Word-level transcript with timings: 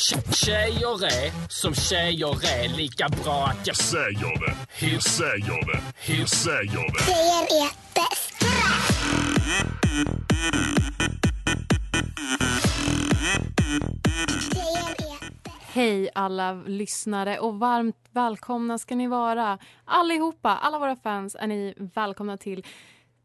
Tjejer 0.00 1.04
är 1.04 1.48
som 1.48 1.74
tjejer 1.74 2.28
är 2.28 2.76
lika 2.76 3.08
bra 3.08 3.46
att 3.46 3.66
jag 3.66 3.76
säger 3.76 4.46
det. 4.46 4.54
Hur 4.86 4.98
säger 4.98 5.72
det? 5.72 5.80
Hur 6.12 6.24
säger 6.26 6.92
det? 6.92 7.04
Tjejer 7.04 7.62
är 7.62 7.70
bäst. 7.94 8.34
Hej 15.72 16.10
alla 16.14 16.52
lyssnare 16.52 17.38
och 17.38 17.58
varmt 17.58 17.96
välkomna 18.12 18.78
ska 18.78 18.94
ni 18.94 19.06
vara. 19.06 19.58
Allihopa, 19.84 20.58
alla 20.62 20.78
våra 20.78 20.96
fans 20.96 21.36
är 21.40 21.46
ni 21.46 21.74
välkomna 21.94 22.36
till 22.36 22.64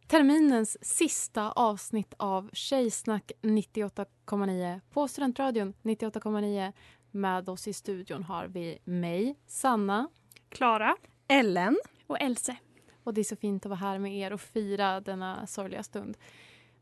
terminens 0.07 0.77
sista 0.81 1.51
avsnitt 1.51 2.13
av 2.17 2.49
Tjejsnack 2.53 3.31
98,9 3.41 4.81
på 4.89 5.07
Studentradion 5.07 5.73
98,9. 5.83 6.73
Med 7.11 7.49
oss 7.49 7.67
i 7.67 7.73
studion 7.73 8.23
har 8.23 8.47
vi 8.47 8.77
mig, 8.83 9.35
Sanna, 9.47 10.09
Klara, 10.49 10.95
Ellen 11.27 11.77
och 12.07 12.21
Else. 12.21 12.55
Och 13.03 13.13
det 13.13 13.21
är 13.21 13.23
så 13.23 13.35
fint 13.35 13.65
att 13.65 13.69
vara 13.69 13.79
här 13.79 13.99
med 13.99 14.17
er 14.17 14.33
och 14.33 14.41
fira 14.41 14.99
denna 14.99 15.47
sorgliga 15.47 15.83
stund. 15.83 16.17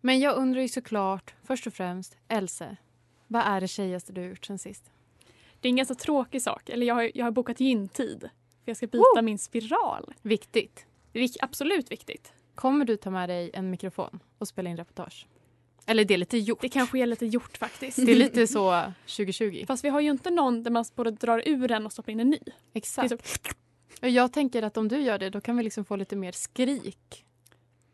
Men 0.01 0.19
jag 0.19 0.35
undrar 0.37 0.61
ju 0.61 0.67
såklart, 0.67 1.33
först 1.43 1.67
och 1.67 1.73
främst, 1.73 2.17
Else. 2.27 2.77
Vad 3.27 3.41
är 3.45 3.61
det 3.61 3.67
tjejigaste 3.67 4.13
du 4.13 4.21
har 4.21 4.27
gjort 4.27 4.45
sen 4.45 4.59
sist? 4.59 4.91
Det 5.59 5.67
är 5.67 5.69
en 5.69 5.75
ganska 5.75 5.95
tråkig 5.95 6.41
sak. 6.41 6.69
Eller 6.69 6.85
jag 6.85 6.95
har, 6.95 7.11
jag 7.15 7.25
har 7.25 7.31
bokat 7.31 7.59
gintid. 7.59 8.19
För 8.63 8.71
jag 8.71 8.77
ska 8.77 8.87
byta 8.87 9.03
Oh! 9.19 9.21
min 9.21 9.37
spiral. 9.39 10.13
Viktigt. 10.21 10.85
Vik- 11.13 11.37
absolut 11.41 11.91
viktigt. 11.91 12.33
Kommer 12.55 12.85
du 12.85 12.97
ta 12.97 13.09
med 13.09 13.29
dig 13.29 13.51
en 13.53 13.69
mikrofon 13.69 14.19
och 14.37 14.47
spela 14.47 14.69
in 14.69 14.77
reportage? 14.77 15.27
Eller 15.85 16.05
det 16.05 16.13
är 16.13 16.17
lite 16.17 16.37
gjort. 16.37 16.61
Det 16.61 16.69
kanske 16.69 16.99
är 16.99 17.05
lite 17.05 17.25
gjort 17.25 17.57
faktiskt. 17.57 18.05
Det 18.05 18.11
är 18.11 18.15
lite 18.15 18.47
så 18.47 18.81
2020. 19.05 19.63
Fast 19.67 19.83
vi 19.83 19.89
har 19.89 19.99
ju 20.01 20.11
inte 20.11 20.29
någon 20.29 20.63
där 20.63 20.71
man 20.71 20.85
både 20.95 21.11
drar 21.11 21.43
ur 21.45 21.67
den 21.67 21.85
och 21.85 21.91
stoppar 21.91 22.11
in 22.11 22.19
en 22.19 22.29
ny. 22.29 22.39
Exakt. 22.73 23.13
Och 24.01 24.09
jag 24.09 24.33
tänker 24.33 24.63
att 24.63 24.77
om 24.77 24.87
du 24.87 25.01
gör 25.01 25.19
det 25.19 25.29
då 25.29 25.41
kan 25.41 25.57
vi 25.57 25.63
liksom 25.63 25.85
få 25.85 25.95
lite 25.95 26.15
mer 26.15 26.31
skrik. 26.31 27.25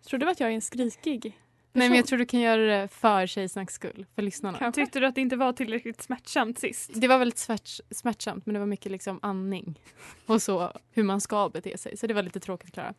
Tror 0.05 0.19
du 0.19 0.29
att 0.29 0.39
jag 0.39 0.49
är 0.49 0.53
en 0.53 0.61
skrikig 0.61 1.39
Nej 1.73 1.89
men 1.89 1.97
jag 1.97 2.07
tror 2.07 2.19
du 2.19 2.25
kan 2.25 2.39
göra 2.39 2.61
det 2.61 2.87
för 2.87 3.27
Tjejsnacks 3.27 3.73
skull, 3.73 4.05
för 4.15 4.21
lyssnarna. 4.21 4.57
Kanske. 4.57 4.81
Tyckte 4.81 4.99
du 4.99 5.05
att 5.05 5.15
det 5.15 5.21
inte 5.21 5.35
var 5.35 5.53
tillräckligt 5.53 6.01
smärtsamt 6.01 6.59
sist? 6.59 6.91
Det 6.93 7.07
var 7.07 7.17
väldigt 7.17 7.37
smärt, 7.37 7.69
smärtsamt 7.91 8.45
men 8.45 8.53
det 8.53 8.59
var 8.59 8.67
mycket 8.67 8.91
liksom 8.91 9.19
andning 9.21 9.79
och 10.25 10.41
så 10.41 10.71
hur 10.91 11.03
man 11.03 11.21
ska 11.21 11.49
bete 11.49 11.77
sig. 11.77 11.97
Så 11.97 12.07
det 12.07 12.13
var 12.13 12.23
lite 12.23 12.39
tråkigt 12.39 12.73
Klara. 12.73 12.93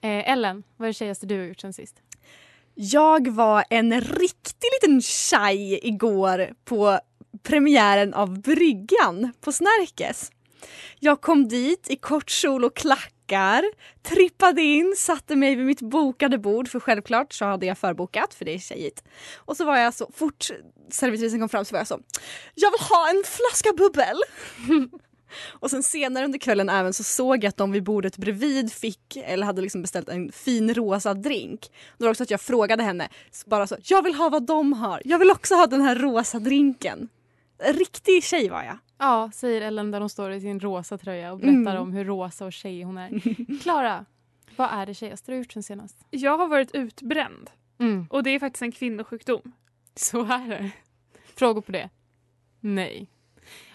Eh, 0.00 0.30
Ellen, 0.30 0.62
vad 0.76 0.86
är 0.86 0.90
det 0.90 0.94
tjejigaste 0.94 1.26
du 1.26 1.38
har 1.38 1.46
gjort 1.46 1.60
sen 1.60 1.72
sist? 1.72 2.02
Jag 2.74 3.28
var 3.28 3.64
en 3.70 4.00
riktig 4.00 4.68
liten 4.82 5.02
tjej 5.02 5.80
igår 5.82 6.54
på 6.64 7.00
premiären 7.42 8.14
av 8.14 8.40
Bryggan 8.40 9.32
på 9.40 9.52
Snärkes. 9.52 10.32
Jag 10.98 11.20
kom 11.20 11.48
dit 11.48 11.90
i 11.90 11.96
kort 11.96 12.30
kjol 12.30 12.64
och 12.64 12.74
klackar, 13.32 13.64
trippade 14.02 14.62
in, 14.62 14.94
satte 14.96 15.36
mig 15.36 15.56
vid 15.56 15.66
mitt 15.66 15.80
bokade 15.80 16.38
bord 16.38 16.68
för 16.68 16.80
självklart 16.80 17.32
så 17.32 17.44
hade 17.44 17.66
jag 17.66 17.78
förbokat 17.78 18.34
för 18.34 18.44
det 18.44 18.54
är 18.54 18.58
tjejigt. 18.58 19.04
Och 19.36 19.56
så 19.56 19.64
var 19.64 19.76
jag 19.76 19.94
så 19.94 20.10
fort 20.14 20.50
servitrisen 20.90 21.40
kom 21.40 21.48
fram 21.48 21.64
så 21.64 21.72
var 21.72 21.80
jag 21.80 21.86
så 21.86 22.00
Jag 22.54 22.70
vill 22.70 22.80
ha 22.80 23.10
en 23.10 23.22
flaska 23.24 23.72
bubbel! 23.76 24.16
Och 25.60 25.70
sen 25.70 25.82
senare 25.82 26.24
under 26.24 26.38
kvällen 26.38 26.68
även 26.68 26.92
så 26.92 27.04
såg 27.04 27.44
jag 27.44 27.48
att 27.48 27.56
de 27.56 27.72
vid 27.72 27.82
bordet 27.82 28.16
bredvid 28.16 28.72
fick 28.72 29.16
eller 29.16 29.46
hade 29.46 29.62
liksom 29.62 29.82
beställt 29.82 30.08
en 30.08 30.32
fin 30.32 30.74
rosa 30.74 31.14
drink. 31.14 31.60
Det 31.98 32.04
var 32.04 32.10
också 32.10 32.22
att 32.22 32.30
jag 32.30 32.40
frågade 32.40 32.82
henne 32.82 33.08
bara 33.46 33.66
så, 33.66 33.76
jag 33.82 34.02
vill 34.02 34.14
ha 34.14 34.28
vad 34.28 34.46
de 34.46 34.72
har. 34.72 35.02
Jag 35.04 35.18
vill 35.18 35.30
också 35.30 35.54
ha 35.54 35.66
den 35.66 35.80
här 35.80 35.96
rosa 35.96 36.38
drinken. 36.38 37.08
Riktig 37.64 38.24
tjej 38.24 38.48
var 38.48 38.62
jag. 38.62 38.78
Ja, 38.98 39.30
säger 39.34 39.60
Ellen 39.60 39.90
där 39.90 40.00
hon 40.00 40.08
står 40.10 40.30
i 40.32 40.40
sin 40.40 40.60
rosa 40.60 40.98
tröja 40.98 41.32
och 41.32 41.38
berättar 41.38 41.70
Mm. 41.70 41.82
om 41.82 41.92
hur 41.92 42.04
rosa 42.04 42.44
och 42.46 42.52
tjej 42.52 42.82
hon 42.82 42.98
är. 42.98 43.20
Klara, 43.62 44.04
vad 44.56 44.68
är 44.72 44.86
det 44.86 44.94
tjejigaste 44.94 45.32
du 45.32 45.36
har 45.36 45.38
gjort 45.38 45.52
sen 45.52 45.62
senast? 45.62 45.96
Jag 46.10 46.38
har 46.38 46.48
varit 46.48 46.70
utbränd 46.74 47.50
Mm. 47.78 48.06
och 48.10 48.22
det 48.22 48.30
är 48.30 48.38
faktiskt 48.38 48.62
en 48.62 48.72
kvinnosjukdom. 48.72 49.52
Så 49.94 50.24
är 50.24 50.48
det. 50.48 50.70
Frågor 51.34 51.60
på 51.60 51.72
det? 51.72 51.90
Nej. 52.60 53.06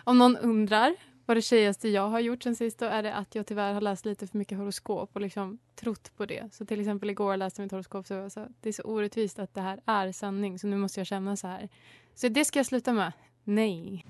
Om 0.03 0.17
någon 0.17 0.37
undrar 0.37 0.95
vad 1.25 1.37
det 1.37 1.41
tjejigaste 1.41 1.89
jag 1.89 2.07
har 2.09 2.19
gjort 2.19 2.43
sen 2.43 2.55
sist 2.55 2.79
då 2.79 2.85
är 2.85 3.03
det 3.03 3.13
att 3.13 3.35
jag 3.35 3.45
tyvärr 3.45 3.73
har 3.73 3.81
läst 3.81 4.05
lite 4.05 4.27
för 4.27 4.37
mycket 4.37 4.57
horoskop 4.57 5.09
och 5.13 5.21
liksom 5.21 5.59
trott 5.75 6.11
på 6.17 6.25
det. 6.25 6.53
Så 6.53 6.65
till 6.65 6.79
exempel 6.79 7.09
igår 7.09 7.37
läste 7.37 7.61
jag 7.61 7.65
mitt 7.65 7.71
horoskop 7.71 8.07
så 8.07 8.13
var 8.15 8.21
jag 8.21 8.31
så 8.31 8.47
det 8.61 8.69
är 8.69 8.73
så 8.73 8.83
orättvist 8.83 9.39
att 9.39 9.53
det 9.53 9.61
här 9.61 9.79
är 9.85 10.11
sanning 10.11 10.59
så 10.59 10.67
nu 10.67 10.77
måste 10.77 10.99
jag 10.99 11.07
känna 11.07 11.35
så 11.35 11.47
här. 11.47 11.69
Så 12.15 12.27
det 12.27 12.45
ska 12.45 12.59
jag 12.59 12.65
sluta 12.65 12.93
med. 12.93 13.11
Nej. 13.49 14.05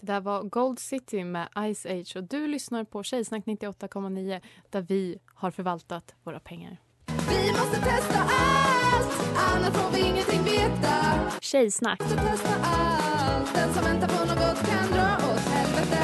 Det 0.00 0.06
där 0.06 0.20
var 0.20 0.42
Gold 0.42 0.78
City 0.78 1.24
med 1.24 1.48
Ice 1.74 1.86
Age 1.86 2.16
och 2.16 2.24
du 2.24 2.46
lyssnar 2.46 2.84
på 2.84 3.02
Tjejsnack 3.02 3.44
98,9 3.44 4.40
där 4.70 4.80
vi 4.80 5.18
har 5.34 5.50
förvaltat 5.50 6.14
våra 6.22 6.40
pengar. 6.40 6.76
Vi 7.06 7.52
måste 7.52 7.80
testa 7.80 8.18
allt, 8.18 9.36
annars 9.36 9.74
får 9.74 9.90
vi 9.96 10.00
ingenting 10.00 10.42
veta. 10.42 11.30
Tjejsnack. 11.40 11.98
Testa 11.98 12.54
allt, 12.62 13.54
den 13.54 13.74
som 13.74 13.84
väntar 13.84 14.08
på 14.08 14.24
något 14.24 14.66
kan 14.66 14.92
dra 14.92 15.16
åt 15.16 15.40
helvete. 15.40 15.98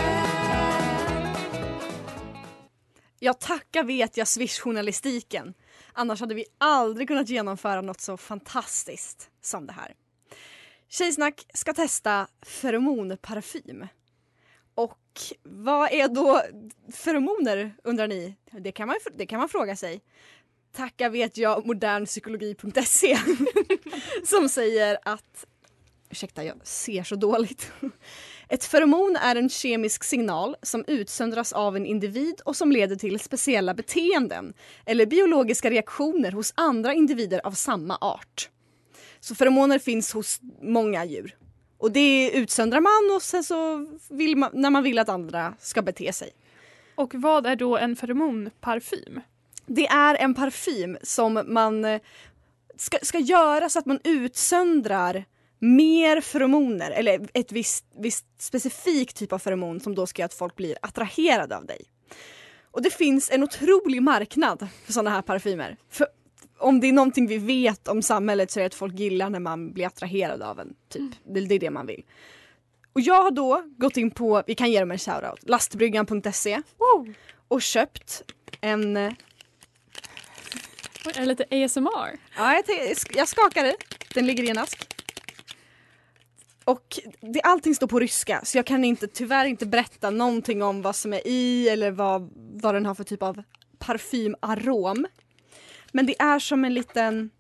Jag 3.20 3.41
tackar 3.41 3.84
vet 3.84 4.16
jag 4.16 4.26
Swish-journalistiken. 4.26 5.55
Annars 5.98 6.20
hade 6.20 6.34
vi 6.34 6.44
aldrig 6.59 7.09
kunnat 7.09 7.28
genomföra 7.28 7.81
något 7.81 8.00
så 8.00 8.16
fantastiskt 8.16 9.31
som 9.41 9.66
det 9.66 9.72
här. 9.72 9.94
Tjejsnack 10.88 11.47
ska 11.54 11.75
testa 11.75 12.28
feromonparfym. 12.42 13.86
Och 14.75 14.98
vad 15.42 15.92
är 15.92 16.08
då 16.08 16.42
feromoner 16.92 17.75
undrar 17.84 18.08
ni? 18.08 18.34
Det 18.50 18.72
kan 18.72 18.88
man, 18.88 18.97
det 19.14 19.26
kan 19.26 19.38
man 19.38 19.48
fråga 19.48 19.76
sig. 19.76 20.00
Tacka 20.72 21.08
vet 21.08 21.37
jag 21.37 21.66
modernpsykologi.se 21.66 23.19
som 24.25 24.48
säger 24.48 24.98
att 25.03 25.47
Ursäkta, 26.10 26.44
jag 26.44 26.66
ser 26.66 27.02
så 27.02 27.16
dåligt. 27.16 27.72
Ett 28.48 28.64
feromon 28.64 29.16
är 29.16 29.36
en 29.36 29.48
kemisk 29.48 30.04
signal 30.04 30.56
som 30.62 30.84
utsöndras 30.87 31.52
av 31.52 31.76
en 31.76 31.87
individ 31.87 32.40
och 32.44 32.56
som 32.56 32.72
leder 32.72 32.96
till 32.96 33.20
speciella 33.20 33.75
beteenden 33.75 34.55
eller 34.87 35.06
biologiska 35.06 35.70
reaktioner 35.70 36.32
hos 36.32 36.52
andra 36.56 36.94
individer 36.94 37.46
av 37.46 37.52
samma 37.52 37.96
art. 37.96 38.50
Så 39.20 39.34
feromoner 39.34 39.78
finns 39.78 40.12
hos 40.12 40.40
många 40.62 41.05
djur. 41.05 41.37
Och 41.78 41.93
det 41.93 42.31
utsöndrar 42.31 42.81
man 42.81 43.16
och 43.16 43.22
sen 43.22 43.44
så 43.44 43.87
vill 44.08 44.37
man, 44.37 44.50
när 44.55 44.70
man 44.70 44.82
vill 44.82 44.99
att 44.99 45.08
andra 45.08 45.55
ska 45.58 45.82
bete 45.82 46.12
sig. 46.12 46.31
Och 46.94 47.14
vad 47.14 47.46
är 47.46 47.56
då 47.56 47.78
en 47.78 47.96
feromonparfym? 47.96 49.20
Det 49.66 49.87
är 49.87 50.14
en 50.14 50.34
parfym 50.34 50.99
som 51.02 51.44
man 51.46 51.84
eh, 51.84 52.00
ska, 52.76 52.99
ska 53.02 53.19
göra 53.19 53.69
så 53.69 53.78
att 53.78 53.87
man 53.87 54.00
utsöndrar 54.05 55.25
mer 55.58 56.20
feromoner 56.20 56.90
eller 56.90 57.28
ett 57.34 57.52
visst, 57.52 57.84
visst 57.99 58.26
specifikt 58.38 59.16
typ 59.16 59.32
av 59.32 59.38
feromon 59.38 59.81
som 59.81 59.94
då 59.94 60.06
ska 60.06 60.22
göra 60.22 60.26
att 60.26 60.34
folk 60.34 60.56
blir 60.56 60.76
attraherade 60.82 61.56
av 61.56 61.66
dig. 61.66 61.81
Och 62.70 62.82
det 62.82 62.90
finns 62.90 63.31
en 63.31 63.43
otrolig 63.43 64.02
marknad 64.02 64.69
för 64.84 64.93
sådana 64.93 65.10
här 65.10 65.22
parfymer. 65.22 65.76
För 65.90 66.06
om 66.58 66.81
det 66.81 66.87
är 66.87 66.93
någonting 66.93 67.26
vi 67.26 67.38
vet 67.38 67.88
om 67.88 68.02
samhället 68.02 68.50
så 68.50 68.60
är 68.60 68.62
det 68.62 68.66
att 68.66 68.75
folk 68.75 68.99
gillar 68.99 69.31
när 69.31 69.40
man 69.40 69.72
blir 69.72 69.87
attraherad 69.87 70.43
av 70.43 70.60
en. 70.60 70.75
Typ. 70.88 71.12
Det, 71.25 71.40
det 71.40 71.55
är 71.55 71.58
det 71.58 71.70
man 71.70 71.87
vill. 71.87 72.05
Och 72.93 73.00
jag 73.00 73.22
har 73.22 73.31
då 73.31 73.62
gått 73.76 73.96
in 73.96 74.10
på, 74.10 74.43
vi 74.46 74.55
kan 74.55 74.70
ge 74.70 74.81
dem 74.81 74.90
en 74.90 74.99
shoutout, 74.99 75.38
lastbryggan.se 75.43 76.62
och 77.49 77.62
köpt 77.62 78.22
en, 78.60 78.96
eh, 78.96 79.12
Oj, 81.06 81.12
är 81.16 81.20
det 81.20 81.26
lite 81.26 81.64
ASMR? 81.64 82.19
ja 82.37 82.62
jag, 82.66 82.96
jag 83.14 83.28
skakar 83.28 83.64
i, 83.64 83.75
den 84.14 84.26
ligger 84.26 84.44
i 84.44 84.50
en 84.50 84.58
ask. 84.58 84.97
Och 86.69 86.99
det, 87.20 87.41
allting 87.43 87.75
står 87.75 87.87
på 87.87 87.99
ryska 88.00 88.41
så 88.44 88.59
jag 88.59 88.67
kan 88.67 88.85
inte, 88.85 89.06
tyvärr 89.06 89.44
inte 89.44 89.67
berätta 89.67 90.11
någonting 90.11 90.62
om 90.62 90.82
vad 90.82 90.97
som 90.97 91.12
är 91.12 91.20
i 91.26 91.69
eller 91.69 91.91
vad, 91.91 92.31
vad 92.62 92.75
den 92.75 92.87
har 92.87 92.94
för 92.94 93.05
typ 93.05 93.23
av 93.23 93.43
parfymarom. 93.79 95.06
Men 95.93 96.06
det 96.06 96.20
är 96.23 96.38
som 96.38 96.65
en 96.65 96.75
liten 96.75 97.31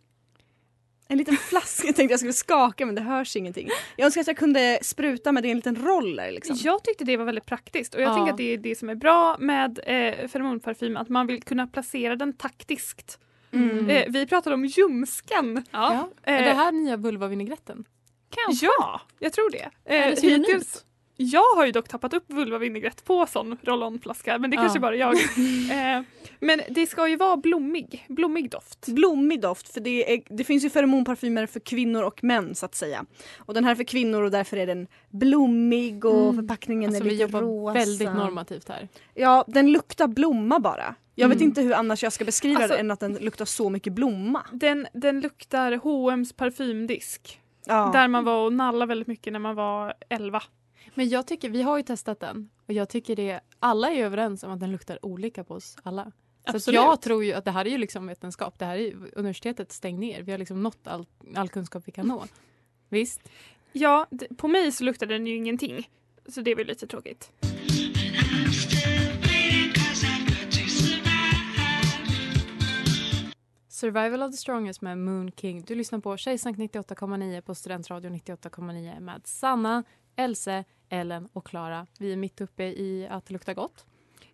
en 1.08 1.18
liten 1.18 1.36
flaska, 1.48 1.86
jag 1.86 1.96
tänkte 1.96 2.12
jag 2.12 2.20
skulle 2.20 2.32
skaka 2.32 2.86
men 2.86 2.94
det 2.94 3.00
hörs 3.02 3.36
ingenting. 3.36 3.68
Jag 3.96 4.04
önskar 4.06 4.20
att 4.20 4.26
jag 4.26 4.36
kunde 4.36 4.78
spruta 4.82 5.32
men 5.32 5.42
det 5.42 5.48
är 5.48 5.50
en 5.50 5.56
liten 5.56 5.76
roller 5.76 6.32
liksom. 6.32 6.56
Jag 6.60 6.84
tyckte 6.84 7.04
det 7.04 7.16
var 7.16 7.24
väldigt 7.24 7.46
praktiskt 7.46 7.94
och 7.94 8.00
jag 8.00 8.10
Ja. 8.10 8.14
tänker 8.14 8.32
att 8.32 8.36
det 8.38 8.52
är 8.54 8.58
det 8.58 8.78
som 8.78 8.88
är 8.88 8.94
bra 8.94 9.36
med 9.38 9.78
eh, 9.86 10.28
feromonparfym, 10.28 10.96
att 10.96 11.08
man 11.08 11.26
vill 11.26 11.42
kunna 11.42 11.66
placera 11.66 12.16
den 12.16 12.32
taktiskt. 12.32 13.18
Mm. 13.52 13.90
Eh, 13.90 14.04
vi 14.08 14.26
pratade 14.26 14.54
om 14.54 14.64
ljumsken. 14.64 15.64
Ja. 15.70 16.10
Eh, 16.22 16.34
Är 16.34 16.42
det 16.42 16.52
här 16.54 16.72
nya 16.72 16.96
vulvavinägretten? 16.96 17.84
Kanske. 18.30 18.66
Ja, 18.66 19.00
jag 19.18 19.32
tror 19.32 19.50
det. 19.50 19.70
Är 19.84 19.98
det 19.98 20.12
Eh, 20.12 20.14
synonymt? 20.16 20.46
hittills, 20.48 20.84
jag 21.16 21.54
har 21.56 21.66
ju 21.66 21.72
dock 21.72 21.88
tappat 21.88 22.14
upp 22.14 22.24
vulvavinägrett 22.26 23.04
på 23.04 23.26
sån 23.26 23.56
roll-on-flaska 23.62 24.38
men 24.38 24.50
det 24.50 24.54
Ja. 24.54 24.60
kanske 24.62 24.80
bara 24.80 24.96
jag. 24.96 25.14
eh, 25.70 26.02
men 26.40 26.60
det 26.70 26.86
ska 26.86 27.08
ju 27.08 27.16
vara 27.16 27.36
blommig, 27.36 28.04
blommig 28.08 28.50
doft. 28.50 28.86
blommig 28.86 29.40
doft 29.40 29.68
för 29.74 29.80
det, 29.80 30.12
är, 30.14 30.22
det 30.36 30.44
finns 30.44 30.64
ju 30.64 30.70
feromonparfymer 30.70 31.46
för 31.46 31.60
kvinnor 31.60 32.02
och 32.02 32.24
män 32.24 32.54
så 32.54 32.66
att 32.66 32.74
säga. 32.74 33.04
Och 33.38 33.54
den 33.54 33.64
här 33.64 33.70
är 33.70 33.74
för 33.74 33.84
kvinnor 33.84 34.22
och 34.22 34.30
därför 34.30 34.56
är 34.56 34.66
den 34.66 34.86
blommig 35.10 36.04
och 36.04 36.22
Mm. 36.22 36.36
förpackningen 36.36 36.88
Alltså, 36.90 37.00
är 37.02 37.04
vi 37.04 37.10
lite 37.10 37.22
jobbar 37.22 37.42
rosa. 37.42 37.72
väldigt 37.74 38.14
normativt 38.14 38.68
här. 38.68 38.88
Ja, 39.14 39.44
den 39.48 39.72
luktar 39.72 40.06
blomma 40.08 40.60
bara. 40.60 40.94
Jag 41.14 41.28
vet 41.28 41.36
Mm. 41.36 41.48
inte 41.48 41.60
hur 41.62 41.72
annars 41.72 42.02
jag 42.02 42.12
ska 42.12 42.24
beskriva 42.24 42.58
Alltså- 42.60 42.74
det 42.74 42.80
än 42.80 42.90
att 42.90 43.00
den 43.00 43.14
luktar 43.14 43.44
så 43.44 43.70
mycket 43.70 43.92
blomma. 43.92 44.46
Den, 44.52 44.86
den 44.92 45.20
luktar 45.20 45.72
H&M's 45.72 46.34
parfymdisk. 46.36 47.40
Ja. 47.64 47.90
Där 47.92 48.08
man 48.08 48.24
var 48.24 48.44
och 48.44 48.52
nallade 48.52 48.88
väldigt 48.88 49.08
mycket 49.08 49.32
när 49.32 49.40
man 49.40 49.54
var 49.54 49.94
11. 50.08 50.42
Men 50.94 51.08
jag 51.08 51.26
tycker, 51.26 51.50
vi 51.50 51.62
har 51.62 51.76
ju 51.76 51.82
testat 51.82 52.20
den 52.20 52.50
och 52.66 52.72
jag 52.72 52.88
tycker 52.88 53.16
det, 53.16 53.40
alla 53.58 53.90
är 53.90 54.04
överens 54.04 54.42
om 54.42 54.50
att 54.50 54.60
den 54.60 54.72
luktar 54.72 55.04
olika 55.04 55.44
på 55.44 55.54
oss 55.54 55.76
alla. 55.82 56.12
Så 56.60 56.72
jag 56.72 57.00
tror 57.00 57.24
ju 57.24 57.32
att 57.32 57.44
det 57.44 57.50
här 57.50 57.64
är 57.64 57.70
ju 57.70 57.78
liksom 57.78 58.06
vetenskap. 58.06 58.58
Det 58.58 58.64
här 58.64 58.76
är 58.76 58.80
ju 58.80 58.96
universitetet 59.12 59.72
stäng 59.72 60.00
ner. 60.00 60.22
Vi 60.22 60.30
har 60.30 60.38
liksom 60.38 60.62
nått 60.62 60.86
all, 60.86 61.06
all 61.34 61.48
kunskap 61.48 61.82
vi 61.86 61.92
kan 61.92 62.06
nå. 62.06 62.24
Visst? 62.88 63.28
Ja, 63.72 64.06
på 64.36 64.48
mig 64.48 64.72
så 64.72 64.84
luktar 64.84 65.06
den 65.06 65.26
ju 65.26 65.36
ingenting. 65.36 65.90
Så 66.28 66.40
det 66.40 66.50
är 66.50 66.56
väl 66.56 66.66
lite 66.66 66.86
tråkigt. 66.86 67.32
Survival 73.82 74.22
of 74.22 74.30
the 74.30 74.36
strongest 74.36 74.80
med 74.80 74.98
Moon 74.98 75.30
King. 75.36 75.62
Du 75.66 75.74
lyssnar 75.74 75.98
på 75.98 76.16
Tjejsnack 76.16 76.56
98,9 76.56 77.40
på 77.40 77.54
Studentradio 77.54 78.10
98,9 78.10 79.00
med 79.00 79.20
Sanna, 79.24 79.84
Else, 80.16 80.64
Ellen 80.88 81.28
och 81.32 81.46
Klara. 81.46 81.86
Vi 81.98 82.12
är 82.12 82.16
mitt 82.16 82.40
uppe 82.40 82.64
i 82.64 83.08
att 83.10 83.30
lukta 83.30 83.54
gott. 83.54 83.84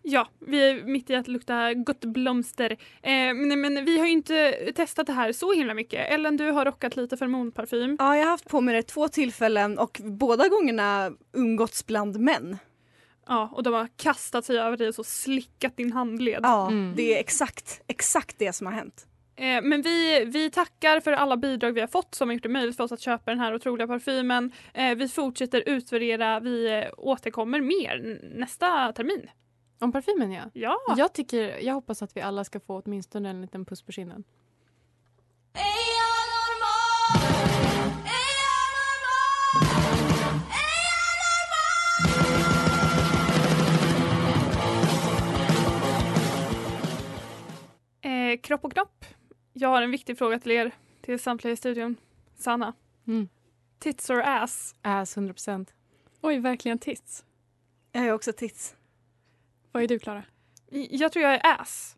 Ja, 0.01 0.27
vi 0.39 0.69
är 0.69 0.83
mitt 0.83 1.09
i 1.09 1.15
att 1.15 1.27
lukta 1.27 1.73
gott 1.73 2.05
blomster. 2.05 2.71
Eh, 3.01 3.11
men, 3.33 3.61
men 3.61 3.85
vi 3.85 3.99
har 3.99 4.05
ju 4.05 4.11
inte 4.11 4.51
testat 4.75 5.07
det 5.07 5.13
här 5.13 5.31
så 5.31 5.53
himla 5.53 5.73
mycket. 5.73 6.11
Ellen, 6.11 6.37
du 6.37 6.51
har 6.51 6.65
rockat 6.65 6.95
lite 6.95 7.17
feromonparfym. 7.17 7.95
Ja, 7.99 8.17
jag 8.17 8.23
har 8.23 8.31
haft 8.31 8.49
på 8.49 8.61
mig 8.61 8.75
det 8.75 8.83
två 8.83 9.07
tillfällen 9.07 9.77
och 9.79 10.01
båda 10.03 10.47
gångerna 10.47 11.11
umgåtts 11.33 11.85
bland 11.85 12.19
män. 12.19 12.57
Ja, 13.27 13.49
och 13.53 13.63
de 13.63 13.73
har 13.73 13.87
kastat 13.97 14.45
sig 14.45 14.57
över 14.59 14.77
dig 14.77 14.87
och 14.87 14.95
så 14.95 15.03
slickat 15.03 15.77
din 15.77 15.91
handled. 15.91 16.39
Ja, 16.43 16.67
Mm. 16.67 16.93
det 16.95 17.15
är 17.15 17.19
exakt, 17.19 17.81
exakt 17.87 18.39
det 18.39 18.53
som 18.53 18.67
har 18.67 18.73
hänt. 18.73 19.07
Eh, 19.35 19.61
men 19.61 19.81
vi, 19.81 20.25
vi 20.25 20.49
tackar 20.49 20.99
för 20.99 21.11
alla 21.11 21.37
bidrag 21.37 21.71
vi 21.71 21.81
har 21.81 21.87
fått 21.87 22.15
som 22.15 22.29
har 22.29 22.33
gjort 22.33 22.43
det 22.43 22.49
möjligt 22.49 22.77
för 22.77 22.83
oss 22.83 22.91
att 22.91 23.01
köpa 23.01 23.31
den 23.31 23.39
här 23.39 23.55
otroliga 23.55 23.87
parfymen. 23.87 24.51
Eh, 24.73 24.95
vi 24.95 25.07
fortsätter 25.07 25.63
utvärdera, 25.65 26.39
vi 26.39 26.73
eh, 26.73 26.83
återkommer 26.97 27.61
mer 27.61 28.19
nästa 28.37 28.91
termin. 28.91 29.29
Om 29.79 29.91
parfymen 29.91 30.31
ja. 30.31 30.43
Ja, 30.53 30.77
Jag, 30.97 31.13
tycker, 31.13 31.59
jag 31.59 31.73
hoppas 31.73 32.01
att 32.01 32.17
vi 32.17 32.21
alla 32.21 32.43
ska 32.43 32.59
få 32.59 32.81
åtminstone 32.85 33.29
en 33.29 33.41
liten 33.41 33.65
puss 33.65 33.81
på 33.81 33.91
kinden. 33.91 34.23
kropp 48.45 48.65
och 48.65 48.73
knopp. 48.73 49.05
Jag 49.57 49.69
har 49.69 49.81
en 49.81 49.91
viktig 49.91 50.17
fråga 50.17 50.39
till 50.39 50.51
er, 50.51 50.71
till 51.01 51.19
samtliga 51.19 51.53
i 51.53 51.57
studion. 51.57 51.95
Sanna, 52.37 52.73
Mm. 53.07 53.29
tits 53.79 54.09
or 54.09 54.21
ass? 54.21 54.75
Ass 54.81 55.17
100%. 55.17 55.67
Oj, 56.21 56.39
verkligen 56.39 56.79
tits. 56.79 57.25
Jag 57.91 58.03
ju 58.05 58.11
också 58.11 58.33
tits. 58.33 58.75
Vad 59.71 59.83
är 59.83 59.87
du, 59.87 59.99
Klara? 59.99 60.23
Jag 60.89 61.11
tror 61.11 61.23
jag 61.25 61.33
är 61.33 61.41
ass. 61.61 61.95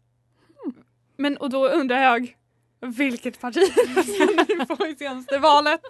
Men 1.15 1.37
och 1.37 1.49
då 1.49 1.67
undrar 1.67 2.01
jag 2.01 2.35
vilket 2.79 3.41
parti 3.41 3.57
röstade 3.95 4.45
ni 4.59 4.65
på 4.65 4.87
i 4.87 4.95
senaste 4.95 5.37
valet? 5.39 5.81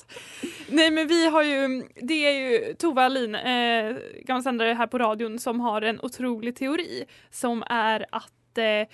Nej 0.69 0.91
men 0.91 1.07
vi 1.07 1.27
har 1.27 1.43
ju, 1.43 1.83
det 1.95 2.13
är 2.13 2.31
ju 2.49 2.73
Tove 2.73 3.01
Alin, 3.01 3.35
eh, 3.35 3.95
gammal 4.23 4.43
sändare 4.43 4.73
här 4.73 4.87
på 4.87 4.97
radion 4.97 5.39
som 5.39 5.59
har 5.59 5.81
en 5.81 6.01
otrolig 6.01 6.55
teori 6.55 7.05
som 7.29 7.63
är 7.69 8.05
att 8.11 8.57
eh, 8.57 8.87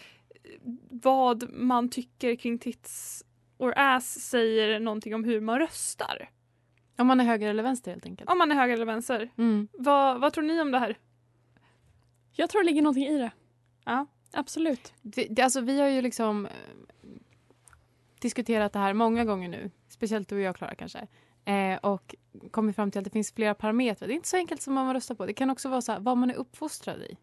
vad 0.89 1.53
man 1.53 1.89
tycker 1.89 2.35
kring 2.35 2.59
tits 2.59 3.23
or 3.57 3.73
ass 3.77 4.19
säger 4.19 4.79
någonting 4.79 5.15
om 5.15 5.23
hur 5.23 5.41
man 5.41 5.59
röstar. 5.59 6.29
Om 6.97 7.07
man 7.07 7.19
är 7.19 7.23
höger 7.23 7.49
eller 7.49 7.63
vänster 7.63 7.91
helt 7.91 8.05
enkelt. 8.05 8.29
Om 8.29 8.37
man 8.37 8.51
är 8.51 8.55
höger 8.55 8.73
eller 8.73 8.85
vänster. 8.85 9.29
Mm. 9.37 9.67
Vad, 9.73 10.21
vad 10.21 10.33
tror 10.33 10.43
ni 10.43 10.61
om 10.61 10.71
det 10.71 10.79
här? 10.79 10.97
Jag 12.31 12.49
tror 12.49 12.61
det 12.61 12.65
ligger 12.65 12.81
någonting 12.81 13.07
i 13.07 13.17
det. 13.17 13.31
Ja. 13.85 14.05
Absolut. 14.33 14.93
Vi, 15.01 15.27
det, 15.29 15.41
alltså, 15.41 15.61
vi 15.61 15.79
har 15.79 15.87
ju 15.87 16.01
liksom 16.01 16.45
eh, 16.45 16.51
diskuterat 18.19 18.73
det 18.73 18.79
här 18.79 18.93
många 18.93 19.25
gånger 19.25 19.49
nu. 19.49 19.71
Speciellt 19.89 20.29
du 20.29 20.35
och 20.35 20.41
jag, 20.41 20.55
Klara, 20.55 20.75
kanske. 20.75 21.07
Eh, 21.45 21.77
och 21.77 22.15
kommit 22.51 22.75
fram 22.75 22.91
till 22.91 22.99
att 22.99 23.05
det 23.05 23.11
finns 23.11 23.31
flera 23.31 23.53
parametrar. 23.53 24.07
Det 24.07 24.13
är 24.13 24.15
inte 24.15 24.27
så 24.27 24.37
enkelt 24.37 24.61
som 24.61 24.75
vad 24.75 24.85
man 24.85 24.93
röstar 24.93 25.15
på. 25.15 25.25
Det 25.25 25.33
kan 25.33 25.49
också 25.49 25.69
vara 25.69 25.81
så 25.81 25.91
här, 25.91 25.99
vad 25.99 26.17
man 26.17 26.29
är 26.29 26.35
uppfostrad 26.35 27.01
i. 27.01 27.17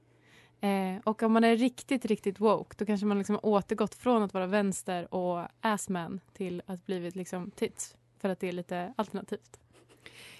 Eh, 0.60 0.96
och 1.04 1.22
om 1.22 1.32
man 1.32 1.44
är 1.44 1.56
riktigt, 1.56 2.04
riktigt 2.04 2.40
woke 2.40 2.74
då 2.78 2.86
kanske 2.86 3.06
man 3.06 3.18
liksom 3.18 3.34
har 3.34 3.46
återgått 3.46 3.94
från 3.94 4.22
att 4.22 4.34
vara 4.34 4.46
vänster 4.46 5.14
och 5.14 5.48
assman 5.60 6.20
till 6.32 6.62
att 6.66 6.86
blivit 6.86 7.16
liksom 7.16 7.50
tits. 7.50 7.96
För 8.18 8.28
att 8.28 8.40
det 8.40 8.48
är 8.48 8.52
lite 8.52 8.94
alternativt. 8.96 9.60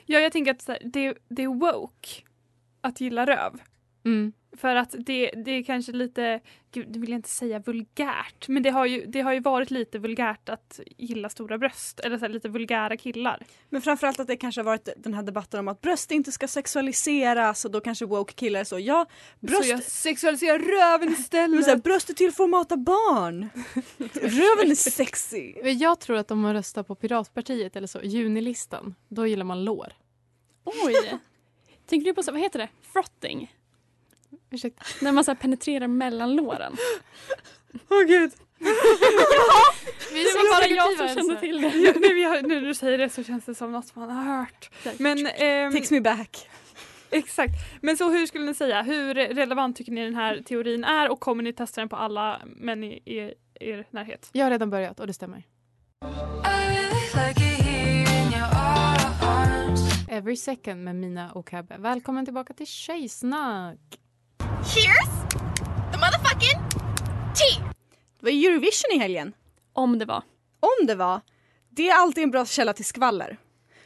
Ja, 0.06 0.18
jag 0.18 0.32
tänker 0.32 0.50
att 0.50 0.68
här, 0.68 0.78
det, 0.84 1.18
det 1.28 1.42
är 1.42 1.48
woke 1.48 2.08
att 2.80 3.00
gilla 3.00 3.26
röv. 3.26 3.60
Mm. 4.04 4.32
För 4.56 4.76
att 4.76 4.94
det, 4.98 5.30
det 5.30 5.50
är 5.50 5.62
kanske 5.62 5.92
lite, 5.92 6.40
gud 6.72 6.86
det 6.88 6.98
vill 6.98 7.10
jag 7.10 7.18
inte 7.18 7.28
säga 7.28 7.58
vulgärt, 7.58 8.48
men 8.48 8.62
det 8.62 8.70
har 8.70 8.86
ju, 8.86 9.06
det 9.06 9.20
har 9.20 9.32
ju 9.32 9.40
varit 9.40 9.70
lite 9.70 9.98
vulgärt 9.98 10.48
att 10.48 10.80
gilla 10.96 11.28
stora 11.28 11.58
bröst, 11.58 12.00
eller 12.00 12.18
så 12.18 12.24
här, 12.24 12.32
lite 12.32 12.48
vulgära 12.48 12.96
killar. 12.96 13.42
Men 13.68 13.82
framförallt 13.82 14.20
att 14.20 14.26
det 14.26 14.36
kanske 14.36 14.60
har 14.60 14.64
varit 14.64 14.88
den 14.96 15.14
här 15.14 15.22
debatten 15.22 15.60
om 15.60 15.68
att 15.68 15.80
bröst 15.80 16.10
inte 16.10 16.32
ska 16.32 16.48
sexualiseras 16.48 17.64
och 17.64 17.70
då 17.70 17.80
kanske 17.80 18.06
woke 18.06 18.32
killar 18.32 18.60
är 18.60 18.64
så 18.64 18.78
ja, 18.78 19.06
bröst, 19.40 19.64
Så 19.64 19.70
jag 19.70 19.82
sexualiserar 19.82 20.58
röven 20.58 21.06
men 21.06 21.16
så 21.16 21.20
istället. 21.20 21.66
här, 21.66 21.76
bröst 21.76 22.10
är 22.10 22.14
till 22.14 22.32
för 22.32 22.44
att 22.44 22.50
mata 22.50 22.76
barn. 22.76 23.48
Röven 24.12 24.70
är 24.70 24.74
sexy. 24.90 25.54
Men 25.62 25.78
Jag 25.78 26.00
tror 26.00 26.16
att 26.16 26.30
om 26.30 26.40
man 26.40 26.52
röstar 26.54 26.82
på 26.82 26.94
Piratpartiet 26.94 27.76
eller 27.76 27.86
så, 27.86 28.00
junilistan, 28.02 28.94
då 29.08 29.26
gillar 29.26 29.44
man 29.44 29.64
lår. 29.64 29.92
Oj! 30.64 31.20
Tänker 31.86 32.04
du 32.04 32.14
på, 32.14 32.22
så, 32.22 32.32
vad 32.32 32.40
heter 32.40 32.58
det? 32.58 32.68
Frotting? 32.92 33.54
Ursäkta. 34.50 34.82
När 35.02 35.12
man 35.12 35.24
så 35.24 35.30
här 35.30 35.36
penetrerar 35.36 35.86
mellan 35.88 36.36
låren. 36.36 36.76
Åh 37.88 38.02
gud. 38.06 38.32
Vi 40.12 40.24
Det 40.24 40.30
var 40.34 40.60
bara 40.60 40.66
jag 40.68 40.96
som 40.98 41.08
kände 41.08 41.32
Elsa. 41.32 41.40
till 41.40 41.60
det. 41.62 41.68
Ja, 41.68 41.92
vi 42.14 42.24
har, 42.24 42.42
nu 42.42 42.60
när 42.60 42.68
du 42.68 42.74
säger 42.74 42.98
det 42.98 43.08
så 43.08 43.24
känns 43.24 43.44
det 43.44 43.54
som 43.54 43.72
något 43.72 43.94
man 43.96 44.10
har 44.10 44.24
hört. 44.38 44.70
Men, 44.98 45.26
ehm, 45.26 45.72
Takes 45.72 45.90
me 45.90 46.00
back. 46.00 46.48
exakt. 47.10 47.52
Men 47.82 47.96
så 47.96 48.10
hur 48.10 48.26
skulle 48.26 48.44
ni 48.44 48.54
säga, 48.54 48.82
hur 48.82 49.14
relevant 49.14 49.76
tycker 49.76 49.92
ni 49.92 50.04
den 50.04 50.14
här 50.14 50.42
teorin 50.42 50.84
är 50.84 51.08
och 51.10 51.20
kommer 51.20 51.42
ni 51.42 51.52
testa 51.52 51.80
den 51.80 51.88
på 51.88 51.96
alla 51.96 52.40
män 52.46 52.84
i, 52.84 53.02
i 53.04 53.34
er 53.60 53.86
närhet? 53.90 54.28
Jag 54.32 54.44
har 54.44 54.50
redan 54.50 54.70
börjat 54.70 55.00
och 55.00 55.06
det 55.06 55.12
stämmer. 55.14 55.42
Every 60.08 60.36
second 60.36 60.84
med 60.84 60.96
Mina 60.96 61.32
och 61.32 61.46
Cabbe. 61.48 61.76
Välkommen 61.78 62.24
tillbaka 62.24 62.52
till 62.54 62.66
Tjejsnack! 62.66 63.78
Det 68.20 68.26
var 68.26 68.30
Eurovision 68.30 68.92
i 68.92 68.98
helgen. 68.98 69.32
Om 69.72 69.98
det 69.98 70.04
var. 70.04 70.22
Om 70.60 70.86
det 70.86 70.94
var. 70.94 71.20
Det 71.70 71.88
är 71.88 71.94
alltid 71.94 72.24
en 72.24 72.30
bra 72.30 72.46
källa 72.46 72.72
till 72.72 72.84
skvaller. 72.84 73.38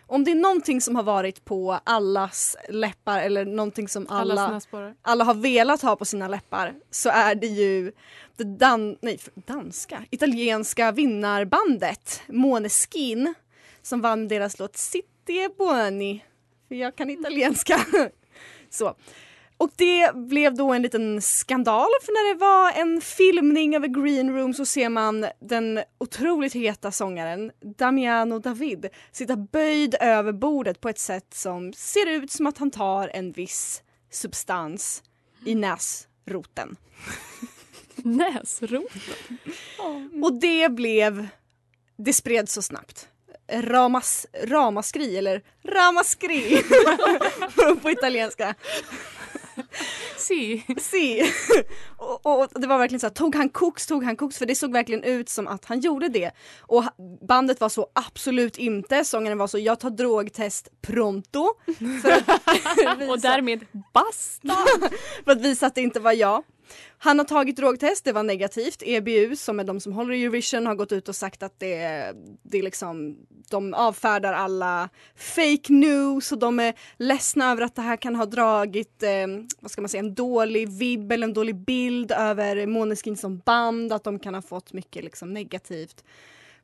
Om 0.06 0.24
det 0.24 0.30
är 0.30 0.34
någonting 0.34 0.80
som 0.80 0.96
har 0.96 1.02
varit 1.02 1.44
på 1.44 1.80
allas 1.84 2.56
läppar 2.68 3.20
eller 3.20 3.44
någonting 3.44 3.88
som 3.88 4.06
alla, 4.08 4.60
alla 5.02 5.24
har 5.24 5.34
velat 5.34 5.82
ha 5.82 5.96
på 5.96 6.04
sina 6.04 6.28
läppar 6.28 6.74
så 6.90 7.08
är 7.08 7.34
det 7.34 7.46
ju 7.46 7.92
det 8.36 8.44
dan 8.44 8.96
nej, 9.00 9.18
danska, 9.34 10.04
italienska 10.10 10.92
vinnarbandet 10.92 12.22
Måneskin 12.26 13.34
som 13.82 14.00
vann 14.00 14.28
deras 14.28 14.58
låt 14.58 14.76
City 14.76 15.38
e 15.38 15.48
buoni. 15.58 16.24
För 16.68 16.74
jag 16.74 16.96
kan 16.96 17.10
italienska. 17.10 17.86
så. 18.70 18.94
Och 19.64 19.70
det 19.76 20.14
blev 20.14 20.54
då 20.54 20.72
en 20.72 20.82
liten 20.82 21.22
skandal 21.22 21.88
för 22.02 22.12
när 22.12 22.34
det 22.34 22.40
var 22.40 22.72
en 22.72 23.00
filmning 23.00 23.76
över 23.76 23.88
Green 23.88 24.36
Room 24.36 24.54
så 24.54 24.66
ser 24.66 24.88
man 24.88 25.26
den 25.40 25.80
otroligt 25.98 26.52
heta 26.52 26.92
sångaren 26.92 27.52
Damiano 27.60 28.38
David 28.38 28.88
sitta 29.12 29.36
böjd 29.36 29.94
över 30.00 30.32
bordet 30.32 30.80
på 30.80 30.88
ett 30.88 30.98
sätt 30.98 31.34
som 31.34 31.72
ser 31.72 32.06
ut 32.06 32.32
som 32.32 32.46
att 32.46 32.58
han 32.58 32.70
tar 32.70 33.10
en 33.14 33.32
viss 33.32 33.82
substans 34.10 35.02
i 35.44 35.54
näsroten. 35.54 36.76
Näsroten? 37.96 39.00
Och 40.22 40.32
det 40.40 40.68
blev, 40.68 41.28
det 41.96 42.12
spreds 42.12 42.52
så 42.52 42.62
snabbt. 42.62 43.08
Ramas, 43.52 44.26
ramaskri 44.42 45.16
eller 45.16 45.42
ramaskri 45.64 46.62
på 47.82 47.90
italienska. 47.90 48.54
Si. 50.16 50.62
Si. 50.78 51.22
och, 51.96 52.26
och 52.26 52.60
det 52.60 52.66
var 52.66 52.78
verkligen 52.78 53.00
så 53.00 53.06
här, 53.06 53.14
tog 53.14 53.34
han 53.34 53.48
koks, 53.48 53.86
tog 53.86 54.04
han 54.04 54.16
koks? 54.16 54.38
För 54.38 54.46
det 54.46 54.54
såg 54.54 54.72
verkligen 54.72 55.02
ut 55.02 55.28
som 55.28 55.48
att 55.48 55.64
han 55.64 55.80
gjorde 55.80 56.08
det. 56.08 56.30
Och 56.60 56.84
bandet 57.28 57.60
var 57.60 57.68
så 57.68 57.86
absolut 57.92 58.58
inte, 58.58 59.04
sångaren 59.04 59.38
var 59.38 59.46
så, 59.46 59.58
jag 59.58 59.80
tar 59.80 59.90
drogtest 59.90 60.68
pronto. 60.82 61.48
För 62.02 62.10
att, 62.10 62.28
Och 63.10 63.20
därmed 63.20 63.66
basta! 63.94 64.56
för 65.24 65.32
att 65.32 65.40
visa 65.40 65.66
att 65.66 65.74
det 65.74 65.80
inte 65.80 66.00
var 66.00 66.12
jag. 66.12 66.42
Han 66.98 67.18
har 67.18 67.24
tagit 67.24 67.56
drogtest, 67.56 68.04
det 68.04 68.12
var 68.12 68.22
negativt. 68.22 68.82
EBU 68.86 69.36
som 69.36 69.60
är 69.60 69.64
de 69.64 69.80
som 69.80 69.92
håller 69.92 70.14
i 70.14 70.22
Eurovision 70.22 70.66
har 70.66 70.74
gått 70.74 70.92
ut 70.92 71.08
och 71.08 71.16
sagt 71.16 71.42
att 71.42 71.60
det, 71.60 71.78
det 72.42 72.58
är 72.58 72.62
liksom, 72.62 73.16
de 73.50 73.74
avfärdar 73.74 74.32
alla 74.32 74.88
fake 75.16 75.72
news 75.72 76.32
och 76.32 76.38
de 76.38 76.60
är 76.60 76.74
ledsna 76.96 77.50
över 77.50 77.62
att 77.62 77.74
det 77.74 77.82
här 77.82 77.96
kan 77.96 78.16
ha 78.16 78.26
dragit, 78.26 79.02
eh, 79.02 79.26
vad 79.60 79.70
ska 79.70 79.82
man 79.82 79.88
säga, 79.88 80.02
en 80.02 80.14
dålig 80.14 80.68
vibb 80.68 81.12
eller 81.12 81.26
en 81.26 81.34
dålig 81.34 81.56
bild 81.56 82.12
över 82.12 82.66
Måneskin 82.66 83.16
som 83.16 83.38
band, 83.38 83.92
att 83.92 84.04
de 84.04 84.18
kan 84.18 84.34
ha 84.34 84.42
fått 84.42 84.72
mycket 84.72 85.04
liksom 85.04 85.32
negativt. 85.32 86.04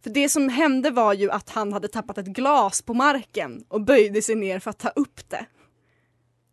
För 0.02 0.10
det 0.10 0.28
som 0.28 0.48
hände 0.48 0.90
var 0.90 1.14
ju 1.14 1.30
att 1.30 1.50
han 1.50 1.72
hade 1.72 1.88
tappat 1.88 2.18
ett 2.18 2.26
glas 2.26 2.82
på 2.82 2.94
marken 2.94 3.64
och 3.68 3.80
böjde 3.80 4.22
sig 4.22 4.34
ner 4.34 4.58
för 4.58 4.70
att 4.70 4.78
ta 4.78 4.88
upp 4.88 5.28
det. 5.28 5.46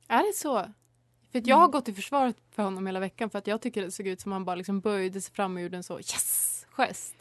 Är 0.08 0.28
det 0.28 0.38
så? 0.38 0.66
För 1.32 1.40
att 1.40 1.48
jag 1.48 1.56
har 1.56 1.68
gått 1.68 1.90
i 1.90 1.94
försvaret 1.94 2.36
för 2.56 2.64
honom 2.64 2.86
hela 2.88 3.00
veckan 3.00 3.30
för 3.30 3.40
att 3.40 3.48
jag 3.48 3.62
tycker 3.62 3.82
det 3.82 3.92
såg 3.92 4.08
ut 4.08 4.22
som 4.22 4.32
han 4.32 4.46
bara 4.46 4.56
liksom 4.56 4.80
böjde 4.80 5.22
sig 5.22 5.34
fram 5.34 5.56
och 5.56 5.62
gjorde 5.62 5.78
en 5.78 5.84
så 5.84 5.98
yes 6.00 6.66
gest. 6.70 7.16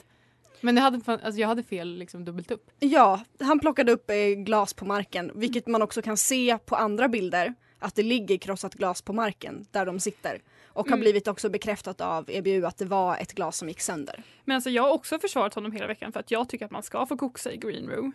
Men 0.61 0.77
jag 0.77 0.83
hade, 0.83 1.13
alltså 1.13 1.41
jag 1.41 1.49
hade 1.49 1.63
fel 1.63 1.89
liksom 1.99 2.25
dubbelt 2.25 2.51
upp. 2.51 2.71
Ja, 2.79 3.21
han 3.41 3.61
plockade 3.61 3.93
upp 3.93 4.11
eh, 4.11 4.17
glas 4.17 4.75
på 4.75 4.85
marken, 4.85 5.33
vilket 5.35 5.67
man 5.67 5.83
också 5.83 6.03
kan 6.03 6.17
se 6.17 6.59
på 6.59 6.77
andra 6.77 7.09
bilder. 7.09 7.55
Att 7.79 7.95
det 7.95 8.03
ligger 8.03 8.37
krossat 8.39 8.75
glas 8.75 9.03
på 9.03 9.13
marken 9.13 9.67
där 9.71 9.87
de 9.87 10.01
sitter. 10.01 10.43
Och 10.67 10.87
har 10.87 10.93
Mm. 10.97 11.01
blivit 11.01 11.29
också 11.29 11.49
bekräftat 11.49 12.01
av 12.01 12.31
EBU 12.31 12.65
att 12.67 12.79
det 12.79 12.85
var 12.85 13.17
ett 13.17 13.33
glas 13.33 13.59
som 13.59 13.69
gick 13.69 13.81
sönder. 13.81 14.23
Men 14.45 14.55
alltså 14.55 14.71
jag 14.71 14.83
har 14.83 14.91
också 14.93 15.19
försvarat 15.19 15.55
honom 15.55 15.73
hela 15.73 15.87
veckan 15.87 16.13
för 16.13 16.21
att 16.21 16.31
jag 16.31 16.49
tycker 16.49 16.65
att 16.65 16.71
man 16.71 16.83
ska 16.83 17.07
få 17.07 17.17
koxa 17.17 17.53
i 17.53 17.57
green 17.57 17.89
room. 17.91 18.13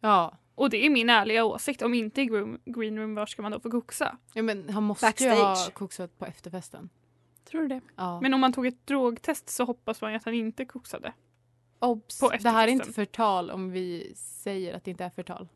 Ja. 0.00 0.36
Och 0.54 0.70
det 0.70 0.86
är 0.86 0.90
min 0.90 1.10
ärliga 1.10 1.44
åsikt. 1.44 1.82
Om 1.82 1.94
inte 1.94 2.22
i 2.22 2.26
green 2.26 2.58
green 2.64 2.98
room, 2.98 3.14
var 3.14 3.26
ska 3.26 3.42
man 3.42 3.52
då 3.52 3.60
få 3.60 3.70
koxa? 3.70 4.16
ja 4.34 4.42
men 4.42 4.68
han 4.68 4.82
måste 4.82 5.06
Backstage. 5.06 5.38
ju 5.38 5.42
ha 5.42 5.56
koksat 5.72 6.18
på 6.18 6.26
efterfesten. 6.26 6.88
Tror 7.50 7.62
du 7.62 7.68
det? 7.68 7.80
Ja. 7.96 8.20
Men 8.20 8.34
om 8.34 8.40
man 8.40 8.52
tog 8.52 8.66
ett 8.66 8.86
drogtest 8.86 9.48
så 9.48 9.64
hoppas 9.64 10.00
man 10.00 10.10
ju 10.10 10.16
att 10.16 10.24
han 10.24 10.34
inte 10.34 10.64
koksade. 10.64 11.12
Obs! 11.78 12.20
Det 12.42 12.50
här 12.50 12.68
är 12.68 12.72
inte 12.72 12.92
förtal 12.92 13.50
om 13.50 13.70
vi 13.70 14.12
säger 14.16 14.74
att 14.74 14.84
det 14.84 14.90
inte 14.90 15.04
är 15.04 15.10
förtal. 15.10 15.48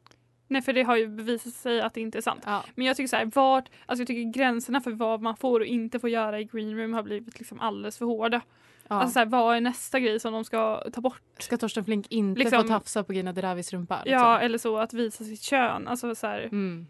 Nej 0.48 0.62
för 0.62 0.72
det 0.72 0.82
har 0.82 0.96
ju 0.96 1.08
bevisat 1.08 1.52
sig 1.52 1.80
att 1.80 1.94
det 1.94 2.00
inte 2.00 2.18
är 2.18 2.22
sant. 2.22 2.42
Ja. 2.46 2.64
Men 2.74 2.86
jag 2.86 2.96
tycker 2.96 3.08
så 3.08 3.16
här, 3.16 3.30
vart, 3.34 3.70
alltså 3.86 4.00
jag 4.00 4.06
tycker 4.06 4.38
gränserna 4.38 4.80
för 4.80 4.90
vad 4.90 5.22
man 5.22 5.36
får 5.36 5.60
och 5.60 5.66
inte 5.66 5.98
får 5.98 6.10
göra 6.10 6.40
i 6.40 6.44
green 6.44 6.76
room 6.78 6.94
har 6.94 7.02
blivit 7.02 7.38
liksom 7.38 7.60
alldeles 7.60 7.98
för 7.98 8.06
hårda. 8.06 8.40
Ja. 8.88 8.96
Alltså 8.96 9.12
så 9.12 9.18
här, 9.18 9.26
vad 9.26 9.56
är 9.56 9.60
nästa 9.60 10.00
grej 10.00 10.20
som 10.20 10.32
de 10.32 10.44
ska 10.44 10.82
ta 10.92 11.00
bort? 11.00 11.20
Ska 11.38 11.56
Torsten 11.56 11.84
Flink 11.84 12.06
inte 12.10 12.38
Liksom- 12.40 12.62
få 12.62 12.68
tafsa 12.68 13.04
på 13.04 13.12
Gina 13.12 13.32
Diravis 13.32 13.72
rumpa? 13.72 13.96
Liksom? 14.04 14.12
Ja, 14.12 14.40
eller 14.40 14.58
så 14.58 14.78
att 14.78 14.92
visa 14.94 15.24
sitt 15.24 15.42
kön. 15.42 15.88
Alltså 15.88 16.14
så 16.14 16.26
här, 16.26 16.40
Mm. 16.40 16.86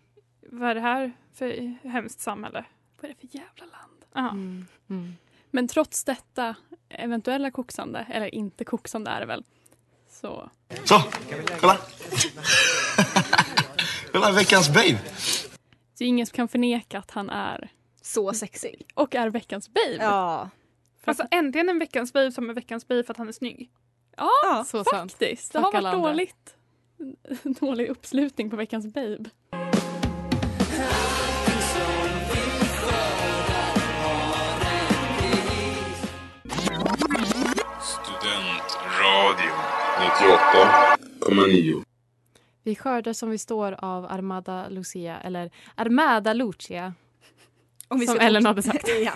vad 0.50 0.70
är 0.70 0.74
det 0.74 0.80
här 0.80 1.12
för 1.34 1.76
hemskt 1.88 2.20
samhälle? 2.20 2.64
Vad 3.00 3.10
är 3.10 3.14
det 3.14 3.28
för 3.28 3.36
jävla 3.38 3.64
land? 3.64 4.30
Mm. 4.32 4.66
Mm. 4.90 5.16
Men 5.50 5.68
trots 5.68 6.04
detta 6.04 6.54
eventuella 6.88 7.50
koksande, 7.50 8.06
eller 8.10 8.34
inte 8.34 8.64
koksande 8.64 9.10
är 9.10 9.20
det 9.20 9.26
väl, 9.26 9.44
så 10.10 10.50
Så, 10.84 11.02
kolla. 11.60 11.78
kolla 14.12 14.32
veckans 14.32 14.68
babe. 14.68 14.98
det 15.98 16.04
är 16.04 16.08
ingen 16.08 16.26
som 16.26 16.36
kan 16.36 16.48
förneka 16.48 16.98
att 16.98 17.10
han 17.10 17.30
är 17.30 17.68
Så 18.02 18.32
sexig. 18.32 18.86
och 18.94 19.14
är 19.14 19.30
veckans 19.30 19.68
babe. 19.68 19.96
Ja. 20.04 20.50
Alltså 21.04 21.26
äntligen 21.30 21.68
en 21.68 21.78
veckans 21.78 22.12
babe 22.12 22.32
som 22.32 22.50
är 22.50 22.54
veckans 22.54 22.88
babe 22.88 23.02
för 23.04 23.12
att 23.12 23.18
han 23.18 23.28
är 23.28 23.32
snygg. 23.32 23.70
ja. 24.16 24.64
Så 24.66 24.84
sant. 24.84 25.12
Faktiskt. 25.12 25.52
Det 25.52 25.58
Fuck 25.58 25.64
har 25.74 25.82
varit 25.82 25.94
andra. 25.94 26.08
dåligt. 26.08 26.56
Dålig 27.60 27.88
uppslutning 27.88 28.50
på 28.50 28.56
veckans 28.56 28.86
babe. 28.86 29.24
Studentradio 38.14 39.52
98,9. 41.28 41.84
Vi 42.62 42.76
skördar 42.76 43.12
som 43.12 43.30
vi 43.30 43.38
står 43.38 43.72
av 43.84 44.04
Armada 44.04 44.68
Lucia, 44.68 45.20
eller 45.20 45.50
Armada 45.74 46.32
Lucia. 46.32 46.94
Om 47.88 47.98
vi 48.00 48.06
Som 48.06 48.18
Ellen 48.20 48.46
hade 48.46 48.62
sagt. 48.62 48.88
ja. 49.04 49.12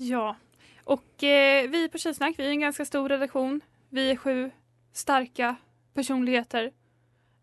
Ja. 0.00 0.36
Och 0.84 1.24
eh, 1.24 1.70
vi 1.70 1.88
på 1.88 1.98
Tjejsnack, 1.98 2.34
vi 2.38 2.46
är 2.46 2.50
en 2.50 2.60
ganska 2.60 2.84
stor 2.84 3.08
redaktion. 3.08 3.60
Vi 3.88 4.10
är 4.10 4.16
sju 4.16 4.50
starka 4.92 5.56
personligheter. 5.94 6.72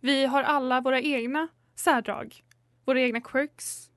Vi 0.01 0.25
har 0.25 0.43
alla 0.43 0.81
våra 0.81 1.01
egna 1.01 1.47
särdrag. 1.75 2.43
Våra 2.85 3.01
egna 3.01 3.21
quirks. 3.21 3.89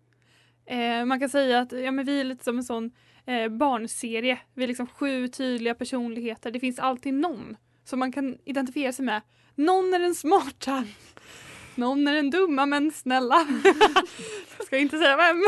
Eh, 0.67 1.05
man 1.05 1.21
kan 1.21 1.29
säga 1.29 1.61
att 1.61 1.73
ja, 1.73 1.91
men 1.91 2.05
vi 2.05 2.21
är 2.21 2.25
lite 2.25 2.45
som 2.45 2.59
en 2.59 2.65
sån 2.65 2.91
eh, 3.27 3.49
barnserie. 3.49 4.39
Vi 4.55 4.65
är 4.65 4.69
liksom 4.69 4.87
sju 4.87 5.29
tydliga 5.29 5.75
personligheter. 5.75 6.51
Det 6.51 6.61
finns 6.61 6.79
alltid 6.79 7.15
någon 7.15 7.57
som 7.85 7.99
man 7.99 8.13
kan 8.13 8.39
identifiera 8.45 8.93
sig 8.93 9.05
med. 9.05 9.23
Någon 9.55 9.95
är 9.95 9.99
den 9.99 10.15
smarta. 10.15 10.85
Någon 11.79 12.09
är 12.09 12.15
den 12.15 12.31
dumma 12.31 12.67
men 12.67 12.91
snälla. 12.91 13.47
Ska 14.67 14.79
inte 14.79 14.99
säga 14.99 15.17
vem. 15.17 15.43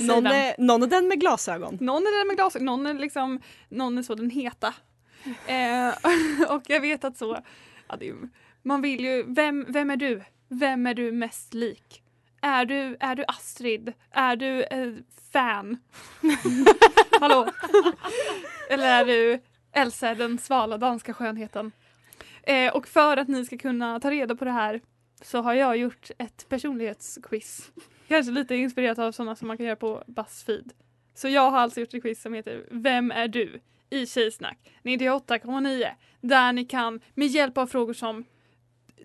Någon, 0.00 0.26
är, 0.26 0.54
någon 0.58 0.82
är 0.82 0.86
den 0.86 1.08
med 1.08 1.20
glasögon. 1.20 1.78
Någon 1.80 2.02
är 2.02 2.18
den 2.18 2.26
med 2.26 2.36
glasögon, 2.36 2.66
någon 2.66 2.86
är 2.86 2.94
liksom, 2.94 3.40
någon 3.68 3.98
är 3.98 4.02
så 4.02 4.14
den 4.14 4.30
heta. 4.30 4.74
Eh, 5.46 5.88
och 6.54 6.62
jag 6.66 6.80
vet 6.80 7.04
att 7.04 7.18
så, 7.18 7.38
ja, 7.88 7.96
det 7.96 8.14
man 8.62 8.82
vill 8.82 9.04
ju, 9.04 9.24
vem, 9.28 9.66
vem 9.68 9.90
är 9.90 9.96
du? 9.96 10.22
Vem 10.48 10.86
är 10.86 10.94
du 10.94 11.12
mest 11.12 11.54
lik? 11.54 12.02
Är 12.40 12.64
du, 12.64 12.96
är 13.00 13.14
du 13.14 13.24
Astrid? 13.28 13.92
Är 14.10 14.36
du 14.36 14.62
eh, 14.62 14.92
fan? 15.32 15.78
Hallå? 17.20 17.48
Eller 18.70 18.86
är 18.86 19.04
du 19.04 19.40
Elsa, 19.72 20.14
den 20.14 20.38
svala 20.38 20.78
danska 20.78 21.14
skönheten? 21.14 21.72
Eh, 22.42 22.76
och 22.76 22.88
för 22.88 23.16
att 23.16 23.28
ni 23.28 23.44
ska 23.44 23.58
kunna 23.58 24.00
ta 24.00 24.10
reda 24.10 24.36
på 24.36 24.44
det 24.44 24.50
här 24.50 24.80
så 25.22 25.40
har 25.42 25.54
jag 25.54 25.76
gjort 25.76 26.10
ett 26.18 26.46
personlighetsquiz. 26.48 27.70
Kanske 28.08 28.32
lite 28.32 28.54
inspirerat 28.54 28.98
av 28.98 29.12
sådana 29.12 29.36
som 29.36 29.48
man 29.48 29.56
kan 29.56 29.66
göra 29.66 29.76
på 29.76 30.04
Buzzfeed. 30.06 30.72
Så 31.14 31.28
jag 31.28 31.50
har 31.50 31.58
alltså 31.58 31.80
gjort 31.80 31.94
ett 31.94 32.02
quiz 32.02 32.22
som 32.22 32.34
heter 32.34 32.66
Vem 32.70 33.10
är 33.10 33.28
du? 33.28 33.60
i 33.90 34.06
Tjejsnack 34.06 34.58
98,9 34.82 35.88
där 36.20 36.52
ni 36.52 36.64
kan 36.64 37.00
med 37.14 37.26
hjälp 37.28 37.58
av 37.58 37.66
frågor 37.66 37.92
som 37.92 38.24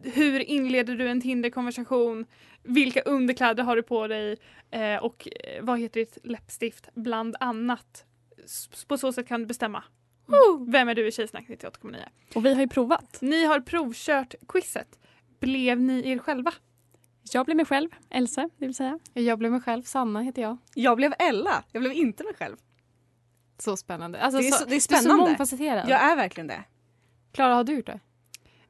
Hur 0.03 0.39
inleder 0.39 0.95
du 0.95 1.07
en 1.09 1.21
Tinder-konversation? 1.21 2.25
Vilka 2.63 3.01
underkläder 3.01 3.63
har 3.63 3.75
du 3.75 3.83
på 3.83 4.07
dig? 4.07 4.37
Eh, 4.71 4.95
och 5.03 5.27
eh, 5.43 5.63
vad 5.63 5.79
heter 5.79 5.99
ditt 5.99 6.17
läppstift? 6.23 6.89
Bland 6.93 7.35
annat. 7.39 8.05
S- 8.45 8.85
På 8.87 8.97
så 8.97 9.13
sätt 9.13 9.27
kan 9.27 9.39
du 9.39 9.45
bestämma. 9.45 9.83
Vem 10.67 10.89
är 10.89 10.95
du 10.95 11.07
i 11.07 11.11
Tjejsnack 11.11 11.45
98,9? 11.47 11.95
Och 12.35 12.45
vi 12.45 12.53
har 12.53 12.61
ju 12.61 12.67
provat. 12.67 13.17
Ni 13.21 13.45
har 13.45 13.59
provkört 13.59 14.35
quizet. 14.47 14.99
Blev 15.41 15.81
ni 15.81 16.09
er 16.11 16.17
själva? 16.17 16.53
Jag 17.31 17.45
blev 17.45 17.57
mig 17.57 17.65
själv, 17.65 17.89
Elsa, 18.09 18.49
det 18.57 18.65
vill 18.65 18.75
säga. 18.75 18.99
Jag 19.13 19.39
blev 19.39 19.51
mig 19.51 19.61
själv, 19.61 19.83
Sanna 19.83 20.21
heter 20.21 20.41
jag. 20.41 20.57
Jag 20.75 20.97
blev 20.97 21.13
Ella, 21.19 21.63
jag 21.71 21.81
blev 21.81 21.93
inte 21.93 22.23
mig 22.23 22.33
själv. 22.33 22.57
Så 23.57 23.77
spännande. 23.77 24.21
Alltså, 24.21 24.39
Det 24.41 24.47
är 24.47 24.51
så, 24.51 24.65
det 24.65 24.69
är 24.69 24.69
Du 24.69 24.75
är 24.75 24.79
så 24.79 24.95
spännande. 24.97 25.23
mångfacetterad. 25.23 25.89
Jag 25.89 26.01
är 26.01 26.15
verkligen 26.15 26.47
det. 26.47 26.63
Klara, 27.31 27.55
har 27.55 27.63
du 27.63 27.73
gjort 27.75 27.85
det? 27.85 27.99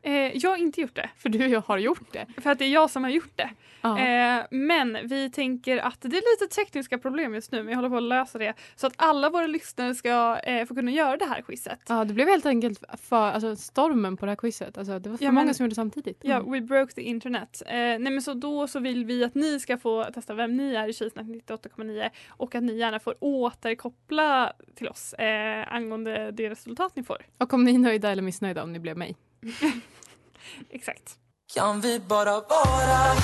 Eh, 0.04 0.14
jag 0.38 0.50
har 0.50 0.58
inte 0.58 0.82
gjort 0.82 0.96
det. 0.96 1.10
För 1.18 1.30
du 1.30 1.62
har 1.68 1.78
gjort 1.78 2.14
det. 2.14 2.26
För 2.42 2.50
att 2.50 2.60
det 2.60 2.66
är 2.66 2.70
jag 2.70 2.90
som 2.90 3.04
har 3.04 3.12
gjort 3.12 3.32
det. 3.38 3.50
Ja. 3.82 4.00
Eh, 4.00 4.46
men 4.52 4.98
vi 5.04 5.30
tänker 5.30 5.78
att 5.78 6.02
det 6.02 6.08
är 6.18 6.42
lite 6.44 6.56
tekniska 6.56 6.98
problem 6.98 7.34
just 7.34 7.52
nu 7.52 7.58
men 7.64 7.70
jag 7.70 7.76
håller 7.76 7.90
på 7.90 7.96
att 7.98 8.04
lösa 8.04 8.38
det. 8.38 8.54
Så 8.76 8.88
att 8.88 8.94
alla 8.96 9.30
våra 9.30 9.48
lyssnare 9.48 9.96
ska 9.96 10.40
eh, 10.40 10.66
få 10.66 10.76
kunna 10.76 10.92
göra 10.92 11.18
det 11.18 11.26
här 11.26 11.42
quizet. 11.42 11.80
Ja, 11.90 12.06
det 12.06 12.14
blev 12.14 12.28
helt 12.28 12.46
enkelt 12.46 12.84
för 13.02 13.32
alltså, 13.32 13.56
stormen 13.56 14.18
på 14.18 14.26
det 14.26 14.32
här 14.32 14.36
quizet. 14.36 14.78
Alltså, 14.78 15.00
det 15.00 15.10
var 15.10 15.18
för 15.18 15.26
Ja, 15.26 15.32
många 15.32 15.46
men- 15.46 15.56
som 15.56 15.66
gjorde 15.66 15.76
samtidigt. 15.76 16.18
Ja, 16.22 16.36
Mm. 16.38 16.52
we 16.52 16.62
broke 16.62 16.94
the 16.94 17.02
internet. 17.02 17.62
Eh, 17.66 17.74
nej 17.74 18.00
men 18.00 18.22
så 18.22 18.34
då 18.34 18.68
så 18.68 18.80
vill 18.80 19.06
vi 19.06 19.24
att 19.24 19.36
ni 19.36 19.60
ska 19.60 19.78
få 19.78 20.04
testa 20.04 20.34
vem 20.34 20.58
ni 20.58 20.74
är 20.76 20.88
i 20.90 20.94
Tjejsnack 20.94 21.26
98,9 21.28 22.10
och 22.30 22.56
att 22.56 22.64
ni 22.64 22.78
gärna 22.78 23.00
får 23.00 23.16
återkoppla 23.20 24.54
till 24.76 24.88
oss 24.88 25.14
eh, 25.14 25.74
angående 25.74 26.32
det 26.32 26.50
resultat 26.50 26.96
ni 26.96 27.04
får. 27.04 27.18
Och 27.38 27.54
om 27.54 27.64
ni 27.64 27.76
är 27.76 27.80
nöjda 27.80 28.12
eller 28.12 28.22
missnöjda 28.24 28.64
om 28.64 28.74
ni 28.74 28.80
blev 28.80 28.98
mig. 28.98 29.16
Exakt. 30.70 31.18
Kan 31.54 31.82
vi 31.82 32.00
bara 32.00 32.32
vara, 32.32 33.16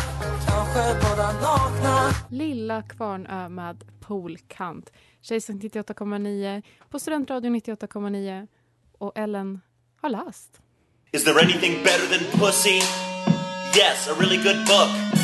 kanske 0.47 0.99
bara 1.01 1.31
nakna 1.31 2.09
Lilla 2.29 2.81
Kvarnö 2.81 3.49
med 3.49 3.83
Poolkant. 3.99 4.91
Tjejsnack 5.21 5.57
98,9 5.57 6.63
på 6.89 6.99
Studentradion 6.99 7.55
98,9 7.55 8.47
och 8.97 9.17
Ellen 9.17 9.61
har 10.01 10.09
läst. 10.09 10.61
Is 11.11 11.23
there 11.23 11.41
anything 11.41 11.83
better 11.83 12.17
than 12.17 12.39
pussy? 12.39 12.81
Yes, 13.77 14.07
a 14.07 14.15
really 14.19 14.37
good 14.37 14.65
book. 14.67 15.17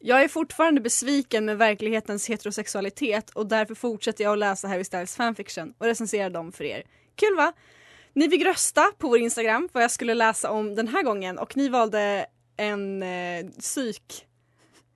Jag 0.00 0.22
är 0.22 0.28
fortfarande 0.28 0.80
besviken 0.80 1.44
med 1.44 1.58
verklighetens 1.58 2.28
heterosexualitet 2.30 3.30
och 3.30 3.46
därför 3.46 3.74
fortsätter 3.74 4.24
jag 4.24 4.32
att 4.32 4.38
läsa 4.38 4.68
Harry 4.68 4.84
Styles 4.84 5.16
fanfiction 5.16 5.74
och 5.78 5.86
recensera 5.86 6.30
dem 6.30 6.52
för 6.52 6.64
er. 6.64 6.82
Kul 7.16 7.36
va? 7.36 7.52
Ni 8.18 8.30
fick 8.30 8.44
rösta 8.44 8.92
på 8.98 9.08
vår 9.08 9.18
Instagram 9.18 9.68
vad 9.72 9.82
jag 9.82 9.90
skulle 9.90 10.14
läsa 10.14 10.50
om 10.50 10.74
den 10.74 10.88
här 10.88 11.02
gången 11.02 11.38
och 11.38 11.56
ni 11.56 11.68
valde 11.68 12.26
en 12.56 13.02
eh, 13.02 13.46
psyk 13.58 14.26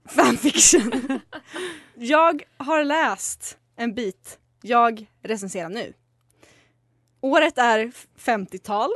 fanfiction. 0.08 1.20
jag 1.94 2.42
har 2.56 2.84
läst 2.84 3.58
en 3.76 3.94
bit. 3.94 4.38
Jag 4.62 5.06
recenserar 5.22 5.68
nu. 5.68 5.92
Året 7.20 7.58
är 7.58 7.92
50-tal. 8.18 8.90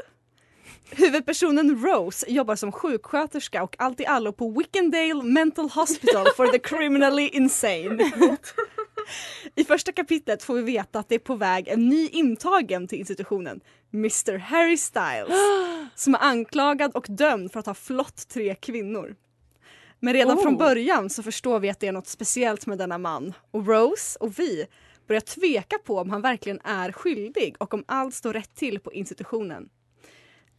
Huvudpersonen 0.90 1.85
Rose 1.85 2.30
jobbar 2.30 2.56
som 2.56 2.73
sjuksköterska 2.73 3.62
och 3.62 3.76
allt 3.78 4.00
i 4.00 4.06
allo 4.06 4.33
på 4.33 4.50
Wickendale 4.50 5.23
Mental 5.23 5.71
Hospital 5.71 6.26
for 6.37 6.47
the 6.47 6.59
criminally 6.59 7.28
insane. 7.28 8.12
I 9.55 9.65
första 9.65 9.93
kapitlet 9.93 10.43
får 10.43 10.55
vi 10.55 10.63
veta 10.63 10.99
att 10.99 11.09
det 11.09 11.15
är 11.15 11.19
på 11.19 11.35
väg 11.35 11.69
en 11.69 11.89
ny 11.89 12.09
intagen 12.09 12.89
till 12.89 12.99
institutionen, 12.99 13.61
Mr 13.95 14.39
Harry 14.39 14.77
Styles, 14.77 15.39
som 15.95 16.15
är 16.15 16.19
anklagad 16.19 16.93
och 16.95 17.07
dömd 17.09 17.53
för 17.53 17.61
att 17.61 17.67
ha 17.67 17.75
flott 17.75 18.29
tre 18.29 18.55
kvinnor. 18.55 19.17
Men 20.01 20.15
redan 20.15 20.39
Oh. 20.39 20.43
från 20.43 20.57
början 20.57 21.11
så 21.11 21.23
förstår 21.23 21.61
vi 21.61 21.71
att 21.71 21.81
det 21.81 21.89
är 21.89 21.93
något 21.93 22.07
speciellt 22.07 22.67
med 22.67 22.79
denna 22.79 22.99
man 22.99 23.33
och 23.51 23.67
Rose 23.67 24.19
och 24.21 24.39
vi 24.39 24.67
börjar 25.07 25.21
tveka 25.21 25.79
på 25.79 25.99
om 25.99 26.11
han 26.11 26.23
verkligen 26.23 26.61
är 26.65 26.93
skyldig 26.93 27.57
och 27.59 27.75
om 27.75 27.85
allt 27.89 28.15
står 28.15 28.33
rätt 28.33 28.55
till 28.55 28.81
på 28.81 28.93
institutionen. 28.93 29.69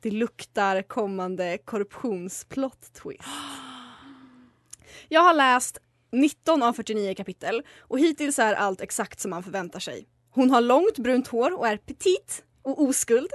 Det 0.02 0.12
luktar 0.12 0.82
kommande 0.82 1.58
korruptionsplot 1.58 2.94
twist. 2.94 3.24
Jag 5.10 5.22
har 5.22 5.34
läst 5.34 5.78
19 6.12 6.64
av 6.64 6.74
49 6.74 7.14
kapitel 7.16 7.62
och 7.80 8.00
hittills 8.00 8.40
är 8.40 8.54
allt 8.54 8.82
exakt 8.82 9.20
som 9.20 9.32
man 9.32 9.44
förväntar 9.44 9.80
sig. 9.80 10.08
Hon 10.32 10.50
har 10.50 10.62
långt 10.62 10.98
brunt 10.98 11.28
hår 11.28 11.60
och 11.60 11.68
är 11.68 11.78
petit 11.78 12.44
och 12.62 12.82
oskuld. 12.82 13.30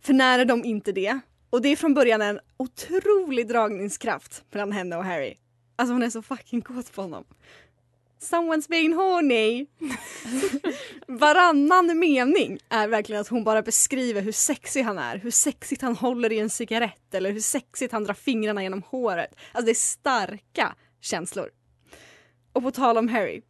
För 0.00 0.12
när 0.12 0.38
är 0.38 0.44
de 0.44 0.64
inte 0.64 0.92
det? 0.92 1.20
Och 1.50 1.62
det 1.62 1.68
är 1.68 1.76
från 1.76 1.94
början 1.94 2.22
en 2.22 2.40
otrolig 2.56 3.48
dragningskraft 3.48 4.44
mellan 4.50 4.72
henne 4.72 4.96
och 4.96 5.04
Harry. 5.04 5.34
Alltså 5.76 5.92
hon 5.92 6.02
är 6.02 6.10
så 6.10 6.22
fucking 6.22 6.62
kåt 6.62 6.92
på 6.92 7.02
honom. 7.02 7.24
Someone's 8.20 8.68
being 8.68 8.94
horny. 8.94 9.66
Varannan 11.08 11.98
mening 11.98 12.58
är 12.68 12.88
verkligen 12.88 13.20
att 13.20 13.28
hon 13.28 13.44
bara 13.44 13.62
beskriver 13.62 14.22
hur 14.22 14.32
sexig 14.32 14.82
han 14.82 14.98
är, 14.98 15.16
hur 15.16 15.30
sexigt 15.30 15.82
han 15.82 15.96
håller 15.96 16.32
i 16.32 16.38
en 16.38 16.50
cigarett 16.50 17.14
eller 17.14 17.32
hur 17.32 17.40
sexigt 17.40 17.92
han 17.92 18.04
drar 18.04 18.14
fingrarna 18.14 18.62
genom 18.62 18.82
håret. 18.82 19.34
Alltså 19.52 19.66
det 19.66 19.72
är 19.72 19.74
starka 19.74 20.74
känslor. 21.00 21.50
Och 22.54 22.62
på 22.62 22.70
tal 22.70 22.98
om 22.98 23.08
Harry. 23.08 23.42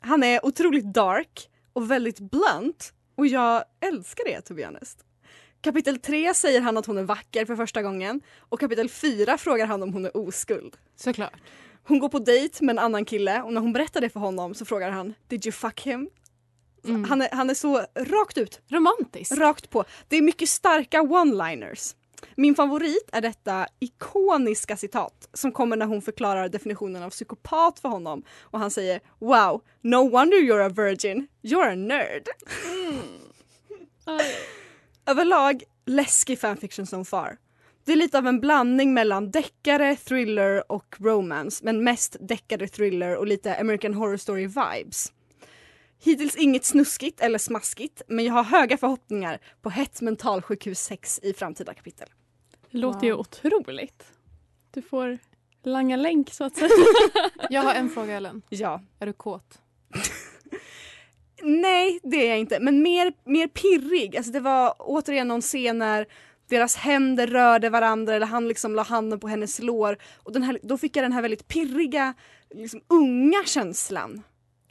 Han 0.00 0.22
är 0.22 0.46
otroligt 0.46 0.94
dark 0.94 1.48
och 1.72 1.90
väldigt 1.90 2.20
blunt 2.20 2.92
och 3.14 3.26
jag 3.26 3.64
älskar 3.80 4.24
det 4.24 4.40
to 4.40 4.54
be 4.54 4.66
honest. 4.66 5.04
Kapitel 5.60 5.98
3 5.98 6.34
säger 6.34 6.60
han 6.60 6.76
att 6.76 6.86
hon 6.86 6.98
är 6.98 7.02
vacker 7.02 7.44
för 7.44 7.56
första 7.56 7.82
gången 7.82 8.20
och 8.38 8.60
kapitel 8.60 8.88
4 8.88 9.38
frågar 9.38 9.66
han 9.66 9.82
om 9.82 9.92
hon 9.92 10.04
är 10.04 10.16
oskuld. 10.16 10.76
Såklart. 10.96 11.40
Hon 11.84 11.98
går 11.98 12.08
på 12.08 12.18
dejt 12.18 12.64
med 12.64 12.72
en 12.72 12.78
annan 12.78 13.04
kille 13.04 13.42
och 13.42 13.52
när 13.52 13.60
hon 13.60 13.72
berättar 13.72 14.00
det 14.00 14.08
för 14.08 14.20
honom 14.20 14.54
så 14.54 14.64
frågar 14.64 14.90
han 14.90 15.14
Did 15.28 15.46
you 15.46 15.52
fuck 15.52 15.80
him? 15.80 16.10
Han, 17.08 17.22
är, 17.22 17.28
han 17.32 17.50
är 17.50 17.54
så 17.54 17.86
rakt 17.94 18.38
ut. 18.38 18.60
Romantiskt. 18.68 19.38
Rakt 19.38 19.70
på. 19.70 19.84
Det 20.08 20.16
är 20.16 20.22
mycket 20.22 20.48
starka 20.48 21.00
one-liners. 21.00 21.94
Min 22.36 22.54
favorit 22.54 23.10
är 23.12 23.20
detta 23.20 23.66
ikoniska 23.80 24.76
citat 24.76 25.28
som 25.32 25.52
kommer 25.52 25.76
när 25.76 25.86
hon 25.86 26.02
förklarar 26.02 26.48
definitionen 26.48 27.02
av 27.02 27.10
psykopat 27.10 27.78
för 27.78 27.88
honom 27.88 28.22
och 28.40 28.58
han 28.58 28.70
säger 28.70 29.00
Wow, 29.18 29.62
no 29.80 30.10
wonder 30.10 30.36
you're 30.36 30.66
a 30.66 30.68
virgin, 30.68 31.26
you're 31.42 31.72
a 31.72 31.74
nerd. 31.74 32.28
Överlag 35.06 35.62
läskig 35.86 36.40
fanfiction 36.40 36.86
so 36.86 37.04
far. 37.04 37.38
Det 37.84 37.92
är 37.92 37.96
lite 37.96 38.18
av 38.18 38.26
en 38.26 38.40
blandning 38.40 38.94
mellan 38.94 39.30
deckare, 39.30 39.96
thriller 39.96 40.72
och 40.72 40.96
romance 40.98 41.64
men 41.64 41.84
mest 41.84 42.16
deckare, 42.20 42.68
thriller 42.68 43.16
och 43.16 43.26
lite 43.26 43.56
American 43.56 43.94
Horror 43.94 44.16
Story 44.16 44.46
vibes. 44.46 45.12
Hittills 46.04 46.36
inget 46.36 46.64
snuskigt 46.64 47.20
eller 47.20 47.38
smaskigt 47.38 48.02
men 48.08 48.24
jag 48.24 48.32
har 48.34 48.42
höga 48.44 48.76
förhoppningar 48.76 49.38
på 49.62 49.70
hett 49.70 50.00
mentalsjukhus 50.00 50.78
6 50.80 51.20
i 51.22 51.32
framtida 51.32 51.74
kapitel. 51.74 52.08
Det 52.70 52.78
låter 52.78 53.06
ju 53.06 53.12
Wow. 53.12 53.20
otroligt. 53.20 54.04
Du 54.70 54.82
får 54.82 55.18
langa 55.64 55.96
länk 55.96 56.30
så 56.32 56.44
att 56.44 56.56
säga. 56.56 56.70
Jag 57.50 57.62
har 57.62 57.74
en 57.74 57.90
fråga 57.90 58.12
Ellen. 58.16 58.42
Ja. 58.48 58.80
Är 58.98 59.06
du 59.06 59.12
kåt? 59.12 59.58
Nej, 61.42 62.00
det 62.02 62.16
är 62.16 62.28
jag 62.28 62.38
inte. 62.38 62.60
Men 62.60 62.82
mer, 62.82 63.12
mer 63.24 63.46
pirrig. 63.48 64.16
Alltså 64.16 64.32
det 64.32 64.40
var 64.40 64.74
återigen 64.78 65.28
någon 65.28 65.40
scen 65.40 65.78
när 65.78 66.06
deras 66.48 66.76
händer 66.76 67.26
rörde 67.26 67.70
varandra 67.70 68.14
eller 68.14 68.26
han 68.26 68.48
liksom 68.48 68.74
la 68.74 68.82
handen 68.82 69.20
på 69.20 69.28
hennes 69.28 69.58
lår. 69.58 69.98
Och 70.16 70.32
den 70.32 70.42
här, 70.42 70.58
då 70.62 70.78
fick 70.78 70.96
jag 70.96 71.04
den 71.04 71.12
här 71.12 71.22
väldigt 71.22 71.48
pirriga, 71.48 72.14
liksom 72.50 72.80
unga 72.88 73.44
känslan. 73.44 74.22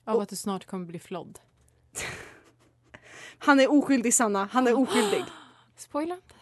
Av 0.05 0.19
att 0.19 0.29
du 0.29 0.35
snart 0.35 0.65
kommer 0.65 0.85
bli 0.85 0.99
flodd. 0.99 1.39
Han 3.37 3.59
är 3.59 3.71
oskyldig 3.71 4.13
Sanna, 4.13 4.49
han 4.51 4.67
är 4.67 4.79
oskyldig. 4.79 5.23
Spoila 5.75 6.15
inte. 6.15 6.35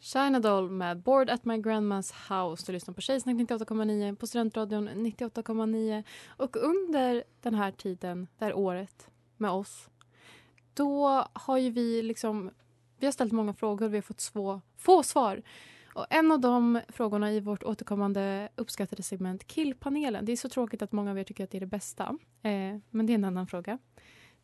China 0.00 0.40
Doll 0.40 0.70
med 0.70 1.02
Bored 1.02 1.30
at 1.30 1.44
my 1.44 1.56
grandma's 1.56 2.12
house. 2.28 2.66
Du 2.66 2.72
lyssnar 2.72 2.94
på 2.94 3.00
Tjejsnack 3.00 3.36
98,9 3.36 4.16
på 4.16 4.26
Studentradion 4.26 4.88
98,9. 4.88 6.04
Och 6.26 6.56
under 6.56 7.24
den 7.40 7.54
här 7.54 7.70
tiden, 7.70 8.26
det 8.38 8.44
här 8.44 8.54
året 8.54 9.08
med 9.36 9.50
oss, 9.50 9.88
då 10.74 11.24
har 11.32 11.58
ju 11.58 11.70
vi 11.70 12.02
liksom... 12.02 12.50
Vi 12.98 13.06
har 13.06 13.12
ställt 13.12 13.32
många 13.32 13.54
frågor, 13.54 13.88
vi 13.88 13.96
har 13.96 14.02
fått 14.02 14.20
svå, 14.20 14.60
få 14.76 15.02
svar. 15.02 15.42
Och 15.96 16.06
en 16.10 16.32
av 16.32 16.40
de 16.40 16.80
frågorna 16.88 17.32
i 17.32 17.40
vårt 17.40 17.62
återkommande 17.62 18.48
uppskattade 18.56 19.02
segment 19.02 19.46
Killpanelen. 19.46 20.24
Det 20.24 20.32
är 20.32 20.36
så 20.36 20.48
tråkigt 20.48 20.82
att 20.82 20.92
många 20.92 21.10
av 21.10 21.18
er 21.18 21.24
tycker 21.24 21.44
att 21.44 21.50
det 21.50 21.58
är 21.58 21.60
det 21.60 21.66
bästa. 21.66 22.04
Eh, 22.42 22.76
men 22.90 23.06
det 23.06 23.12
är 23.12 23.14
en 23.14 23.24
annan 23.24 23.46
fråga. 23.46 23.78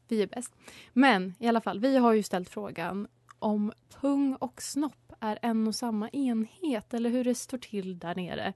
Vi 0.09 0.23
är 0.23 0.27
bäst. 0.27 0.55
Men 0.93 1.35
i 1.39 1.49
alla 1.49 1.61
fall, 1.61 1.81
vi 1.81 1.97
har 1.97 2.13
ju 2.13 2.23
ställt 2.23 2.49
frågan 2.49 3.09
om 3.39 3.73
pung 4.01 4.35
och 4.35 4.63
snopp 4.63 5.13
är 5.21 5.39
en 5.43 5.69
och 5.69 5.75
samma 5.75 6.09
enhet 6.09 6.95
eller 6.95 7.11
hur 7.11 7.25
det 7.25 7.35
står 7.35 7.59
till 7.59 7.99
där 7.99 8.15
nere. 8.15 8.53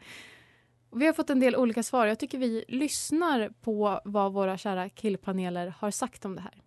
Vi 0.94 1.06
har 1.06 1.12
fått 1.12 1.30
en 1.30 1.40
del 1.40 1.56
olika 1.56 1.82
svar. 1.82 2.06
Jag 2.06 2.18
tycker 2.18 2.38
vi 2.38 2.64
lyssnar 2.68 3.48
på 3.48 4.00
vad 4.04 4.32
våra 4.32 4.58
kära 4.58 4.88
killpaneler 4.88 5.74
har 5.78 5.90
sagt 5.90 6.24
om 6.24 6.34
det 6.34 6.42
här. 6.42 6.62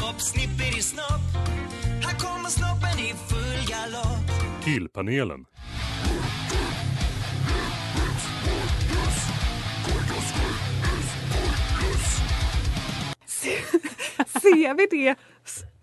Hopp, 0.00 0.20
snippity 0.20 0.82
snopp 0.82 1.31
Killpanelen. 4.64 5.44
Ser 14.42 14.74
vi 14.74 14.86
det 14.90 15.14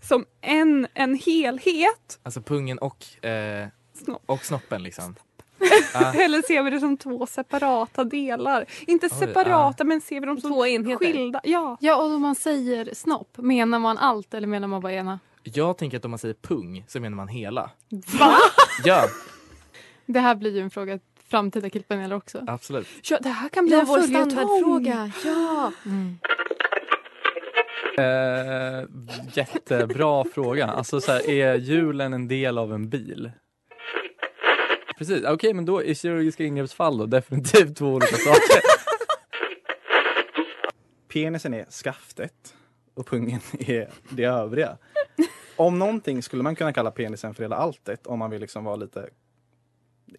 som 0.07 0.25
en, 0.41 0.87
en 0.93 1.15
helhet? 1.15 2.19
Alltså 2.23 2.41
pungen 2.41 2.77
och, 2.79 3.25
eh, 3.25 3.67
Snopp. 3.93 4.21
och 4.25 4.45
snoppen 4.45 4.83
liksom. 4.83 5.15
Ah. 5.93 6.13
Eller 6.15 6.41
ser 6.41 6.63
vi 6.63 6.69
det 6.69 6.79
som 6.79 6.97
två 6.97 7.25
separata 7.25 8.03
delar? 8.03 8.65
Inte 8.87 9.05
Oj, 9.11 9.19
separata 9.19 9.83
men 9.83 10.01
ser 10.01 10.19
vi 10.19 10.25
dem 10.25 10.37
som 10.41 10.51
Två 10.51 10.65
enheter. 10.65 11.05
skilda? 11.05 11.41
Ja. 11.43 11.77
Ja, 11.81 11.95
och 11.95 12.03
om 12.13 12.21
man 12.21 12.35
säger 12.35 12.93
snopp, 12.93 13.37
menar 13.37 13.79
man 13.79 13.97
allt 13.97 14.33
eller 14.33 14.47
menar 14.47 14.67
man 14.67 14.81
bara 14.81 14.93
ena? 14.93 15.19
Jag 15.43 15.77
tänker 15.77 15.97
att 15.97 16.05
om 16.05 16.11
man 16.11 16.17
säger 16.19 16.33
pung 16.41 16.85
så 16.87 16.99
menar 16.99 17.15
man 17.15 17.27
hela. 17.27 17.71
Va? 18.19 18.37
Ja, 18.83 19.07
Det 20.05 20.19
här 20.19 20.35
blir 20.35 20.55
ju 20.55 20.59
en 20.61 20.69
fråga 20.69 20.97
till 20.97 21.25
framtida 21.29 21.69
killpaneler 21.69 22.15
också. 22.15 22.43
absolut. 22.47 22.87
ja, 23.09 23.17
det 23.21 23.29
här 23.29 23.49
kan 23.49 23.65
bli 23.65 23.73
Ja, 23.73 23.79
en 23.81 23.85
vår 23.87 24.01
standardfråga. 24.01 25.11
Ja. 25.25 25.71
Eh, 28.03 28.83
jättebra 29.33 30.23
fråga. 30.33 30.67
Alltså 30.67 31.01
så 31.01 31.11
här, 31.11 31.29
är 31.29 31.55
hjulen 31.55 32.13
en 32.13 32.27
del 32.27 32.57
av 32.57 32.73
en 32.73 32.89
bil? 32.89 33.31
Precis, 34.97 35.23
okej 35.27 35.53
men 35.53 35.65
då 35.65 35.83
är 35.83 35.93
kirurgiska 35.93 36.43
ingreppsfall 36.43 36.97
då 36.97 37.05
definitivt 37.05 37.77
två 37.77 37.85
olika 37.87 38.15
saker. 38.15 38.61
Penisen 41.13 41.53
är 41.53 41.65
skaftet 41.65 42.53
och 42.93 43.07
pungen 43.07 43.39
är 43.59 43.89
det 44.09 44.23
övriga. 44.23 44.77
Om 45.59 45.79
någonting 45.79 46.23
skulle 46.23 46.43
man 46.43 46.55
kunna 46.55 46.73
kalla 46.73 46.91
penisen 46.91 47.33
för 47.33 47.43
hela 47.43 47.55
alltet 47.55 48.07
om 48.07 48.19
man 48.19 48.31
vill 48.31 48.41
liksom 48.41 48.63
vara 48.63 48.75
lite 48.75 49.09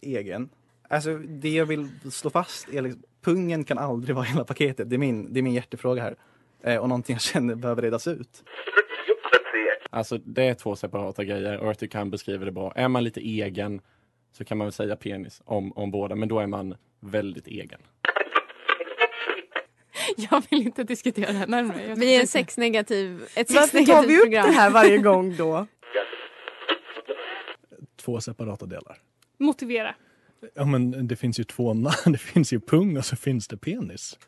egen. 0.02 0.48
Alltså 0.88 1.18
det 1.18 1.50
jag 1.50 1.66
vill 1.66 1.88
slå 2.10 2.30
fast 2.30 2.68
är 2.68 2.82
liksom, 2.82 3.02
pungen 3.20 3.64
kan 3.64 3.78
aldrig 3.78 4.16
vara 4.16 4.24
hela 4.24 4.44
paketet. 4.44 4.90
Det 4.90 4.96
är 4.96 4.98
min, 4.98 5.32
det 5.32 5.40
är 5.40 5.42
min 5.42 5.52
hjärtefråga 5.52 6.02
här. 6.02 6.16
Eh, 6.62 6.76
och 6.76 6.88
någonting 6.88 7.14
jag 7.14 7.20
känner 7.20 7.54
behöver 7.54 7.82
redas 7.82 8.08
ut. 8.08 8.44
Alltså 9.90 10.18
det 10.18 10.44
är 10.44 10.54
två 10.54 10.76
separata 10.76 11.24
grejer 11.24 11.58
och 11.58 11.68
jag 11.68 11.78
tycker 11.78 11.98
han 11.98 12.10
beskriver 12.10 12.46
det 12.46 12.52
bra. 12.52 12.72
Är 12.76 12.88
man 12.88 13.04
lite 13.04 13.20
egen 13.20 13.80
så 14.32 14.44
kan 14.44 14.58
man 14.58 14.64
väl 14.64 14.72
säga 14.72 14.96
penis 14.96 15.42
om, 15.44 15.72
om 15.72 15.90
båda, 15.90 16.14
men 16.14 16.28
då 16.28 16.38
är 16.38 16.46
man 16.46 16.74
väldigt 17.00 17.46
egen. 17.46 17.80
Jag 20.30 20.42
vill 20.50 20.62
inte 20.62 20.84
diskutera 20.84 21.32
det 21.32 21.38
här 21.38 21.46
närmare. 21.46 21.94
Vi 21.94 22.16
är 22.16 22.20
en 22.20 22.26
sexnegativ, 22.26 23.22
ett 23.34 23.50
Varför 23.50 23.54
tar 23.54 23.62
sexnegativt 23.66 24.10
vi 24.10 24.16
upp 24.16 24.22
program. 24.22 24.46
det 24.46 24.52
här 24.52 24.70
varje 24.70 24.98
gång 24.98 25.36
då? 25.36 25.66
Två 27.96 28.20
separata 28.20 28.66
delar. 28.66 28.98
Motivera. 29.38 29.94
Ja 30.54 30.64
men 30.64 31.08
det 31.08 31.16
finns 31.16 31.40
ju 31.40 31.44
två 31.44 31.74
namn. 31.74 31.94
Det 32.12 32.18
finns 32.18 32.52
ju 32.52 32.60
pung 32.60 32.96
och 32.96 33.04
så 33.04 33.16
finns 33.16 33.48
det 33.48 33.56
penis. 33.56 34.18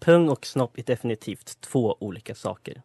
Pung 0.00 0.28
och 0.28 0.46
snopp 0.46 0.78
är 0.78 0.82
definitivt 0.82 1.60
två 1.60 1.96
olika 2.00 2.34
saker, 2.34 2.82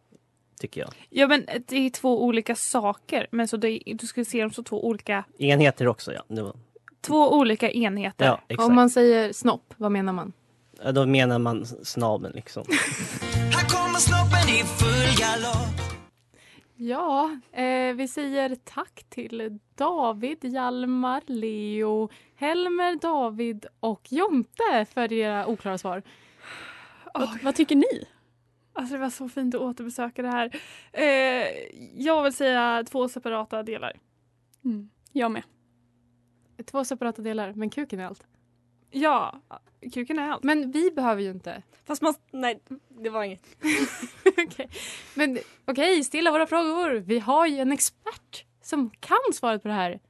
tycker 0.60 0.80
jag. 0.80 0.90
Ja 1.10 1.26
men 1.26 1.46
det 1.66 1.76
är 1.76 1.90
två 1.90 2.24
olika 2.24 2.54
saker. 2.54 3.26
Men 3.30 3.48
så 3.48 3.56
det, 3.56 3.82
du 3.86 4.06
skulle 4.06 4.24
se 4.24 4.40
dem 4.40 4.50
som 4.50 4.64
två 4.64 4.86
olika, 4.86 5.24
Enheter 5.38 5.88
också, 5.88 6.12
ja. 6.12 6.52
Två 7.00 7.32
olika 7.38 7.70
enheter. 7.70 8.24
ja. 8.48 8.64
Om 8.64 8.74
man 8.74 8.90
säger 8.90 9.32
snopp, 9.32 9.74
vad 9.76 9.92
menar 9.92 10.12
man? 10.12 10.32
Ja, 10.84 10.92
Då 10.92 11.06
menar 11.06 11.38
man 11.38 11.66
snabeln 11.66 12.32
liksom. 12.34 12.64
Här 13.52 13.68
kommer 13.68 13.98
snoppen 13.98 14.48
i 14.48 14.62
full 14.64 15.18
galopp 15.18 15.80
Ja, 16.76 17.38
eh, 17.52 17.94
vi 17.94 18.08
säger 18.08 18.56
tack 18.64 19.04
till 19.08 19.58
David, 19.74 20.44
Hjalmar, 20.44 21.22
Leo, 21.26 22.08
Helmer, 22.36 22.96
David 22.96 23.66
och 23.80 24.12
Jonte 24.12 24.86
för 24.94 25.12
era 25.12 25.46
oklara 25.46 25.78
svar. 25.78 26.02
Åh, 27.14 27.34
Vad 27.42 27.54
tycker 27.54 27.76
ni? 27.76 28.06
Alltså 28.72 28.94
det 28.94 29.00
var 29.00 29.10
så 29.10 29.28
fint 29.28 29.54
att 29.54 29.60
återbesöka 29.60 30.22
det 30.22 30.28
här. 30.28 30.60
Eh, 30.92 31.48
jag 31.94 32.22
vill 32.22 32.32
säga 32.32 32.84
två 32.90 33.08
separata 33.08 33.62
delar. 33.62 33.92
Mm. 34.64 34.90
Jag 35.12 35.30
med. 35.30 35.42
Två 36.66 36.84
separata 36.84 37.22
delar, 37.22 37.52
men 37.52 37.70
kuken 37.70 38.00
är 38.00 38.06
allt. 38.06 38.26
Ja, 38.96 39.40
kuken 39.92 40.18
är 40.18 40.30
allt. 40.30 40.42
Men 40.42 40.72
vi 40.72 40.90
behöver 40.90 41.22
ju 41.22 41.30
inte. 41.30 41.62
Fast 41.84 42.02
man, 42.02 42.14
nej, 42.30 42.60
det 42.88 43.10
var 43.10 43.24
inget. 43.24 43.46
Okej, 44.26 44.68
Men 45.14 45.38
okej, 45.64 46.04
stilla 46.04 46.30
våra 46.30 46.46
frågor. 46.46 46.90
Vi 46.90 47.18
har 47.18 47.46
ju 47.46 47.58
en 47.58 47.72
expert 47.72 48.44
som 48.62 48.90
kan 49.00 49.32
svaret 49.32 49.62
på 49.62 49.68
det 49.68 49.74
här. 49.74 50.00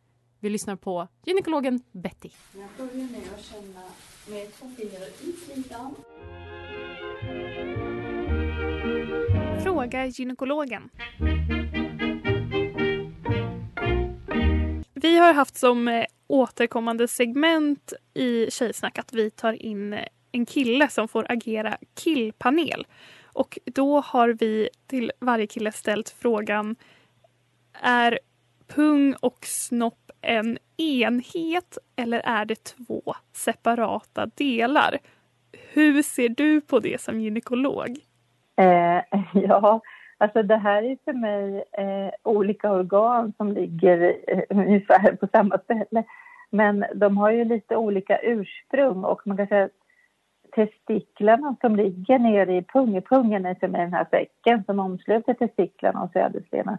Vi 0.41 0.51
lyssnar 0.51 0.77
på 0.77 1.09
gynekologen 1.25 1.83
Betty. 1.93 2.31
Jag 2.53 2.89
börjar 2.89 3.09
med 3.09 3.21
att 3.35 3.45
känna 3.45 3.83
med 4.27 4.55
två 4.55 4.71
fingrar 4.77 5.09
i 5.21 5.33
slidan. 5.33 5.95
Fråga 9.63 10.07
gynekologen. 10.07 10.91
Vi 14.95 15.17
har 15.19 15.35
haft 15.35 15.57
som 15.57 15.89
eh, 15.89 16.05
återkommande 16.27 17.09
segment 17.09 17.93
i 18.15 18.51
Tjejsnack 18.51 18.99
att 18.99 19.13
vi 19.13 19.31
tar 19.31 19.63
in 19.63 19.99
en 20.33 20.47
kille 20.47 20.89
som 20.89 21.09
får 21.09 21.27
agera 21.29 21.77
killpanel. 21.95 22.87
Och 23.25 23.59
då 23.65 24.01
har 24.01 24.29
vi 24.29 24.69
till 24.87 25.13
varje 25.21 25.47
kille 25.47 25.73
ställt 25.73 26.11
frågan 26.11 26.77
Är 27.81 28.19
pung 28.67 29.15
och 29.21 29.39
snopp 29.43 30.11
en 30.21 30.59
enhet 30.77 31.79
eller 31.97 32.21
är 32.25 32.45
det 32.45 32.65
två 32.65 33.15
separata 33.33 34.27
delar? 34.27 34.99
Hur 35.53 36.03
ser 36.03 36.29
du 36.29 36.61
på 36.61 36.81
det 36.81 37.01
som 37.01 37.21
gynekolog? 37.21 37.99
Eh, 38.57 39.21
ja, 39.35 39.81
alltså 40.25 40.43
det 40.43 40.57
här 40.57 40.83
är 40.83 40.97
för 41.05 41.13
mig 41.13 41.65
eh, 41.73 42.11
olika 42.23 42.73
organ 42.73 43.33
som 43.37 43.53
ligger 43.53 44.17
eh, 44.29 44.43
ungefär 44.49 45.17
på 45.17 45.27
samma 45.33 45.59
ställe. 45.59 46.05
Men 46.51 46.85
de 46.95 47.17
har 47.17 47.31
ju 47.31 47.45
lite 47.45 47.77
olika 47.77 48.19
ursprung 48.23 49.05
och 49.05 49.27
man 49.27 49.37
kan 49.37 49.47
säga 49.47 49.65
att 49.65 49.71
testiklarna 50.53 51.57
som 51.61 51.77
ligger 51.77 52.19
nere 52.19 52.57
i 52.57 52.63
pungepungen 52.63 53.47
är 53.47 53.55
för 53.55 53.69
mig 53.69 53.81
den 53.81 53.95
här 53.95 54.07
säcken 54.11 54.65
som 54.65 54.79
omsluter 54.79 55.35
testiklarna 55.35 56.03
och 56.03 56.11
sädesledarna. 56.13 56.79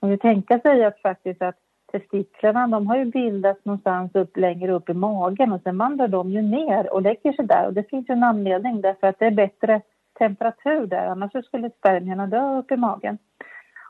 Man 0.00 0.10
kan 0.10 0.18
tänka 0.18 0.58
sig 0.58 0.84
att 0.84 1.00
faktiskt 1.00 1.42
att 1.42 1.58
testiklarna 1.92 2.66
de 2.66 2.86
har 2.86 2.96
ju 2.96 3.04
bildats 3.04 3.64
någonstans 3.64 4.14
upp, 4.14 4.36
längre 4.36 4.72
upp 4.72 4.88
i 4.88 4.94
magen 4.94 5.52
och 5.52 5.60
sen 5.62 5.78
vandrar 5.78 6.08
de 6.08 6.30
ju 6.30 6.42
ner 6.42 6.92
och 6.92 7.02
lägger 7.02 7.32
sig 7.32 7.46
där 7.46 7.66
och 7.66 7.72
det 7.72 7.90
finns 7.90 8.08
ju 8.08 8.12
en 8.12 8.24
anledning 8.24 8.80
därför 8.80 9.06
att 9.06 9.18
det 9.18 9.26
är 9.26 9.30
bättre 9.30 9.80
temperatur 10.14 10.86
där 10.86 11.06
annars 11.06 11.44
skulle 11.44 11.70
spermierna 11.70 12.26
dö 12.26 12.58
upp 12.58 12.72
i 12.72 12.76
magen. 12.76 13.18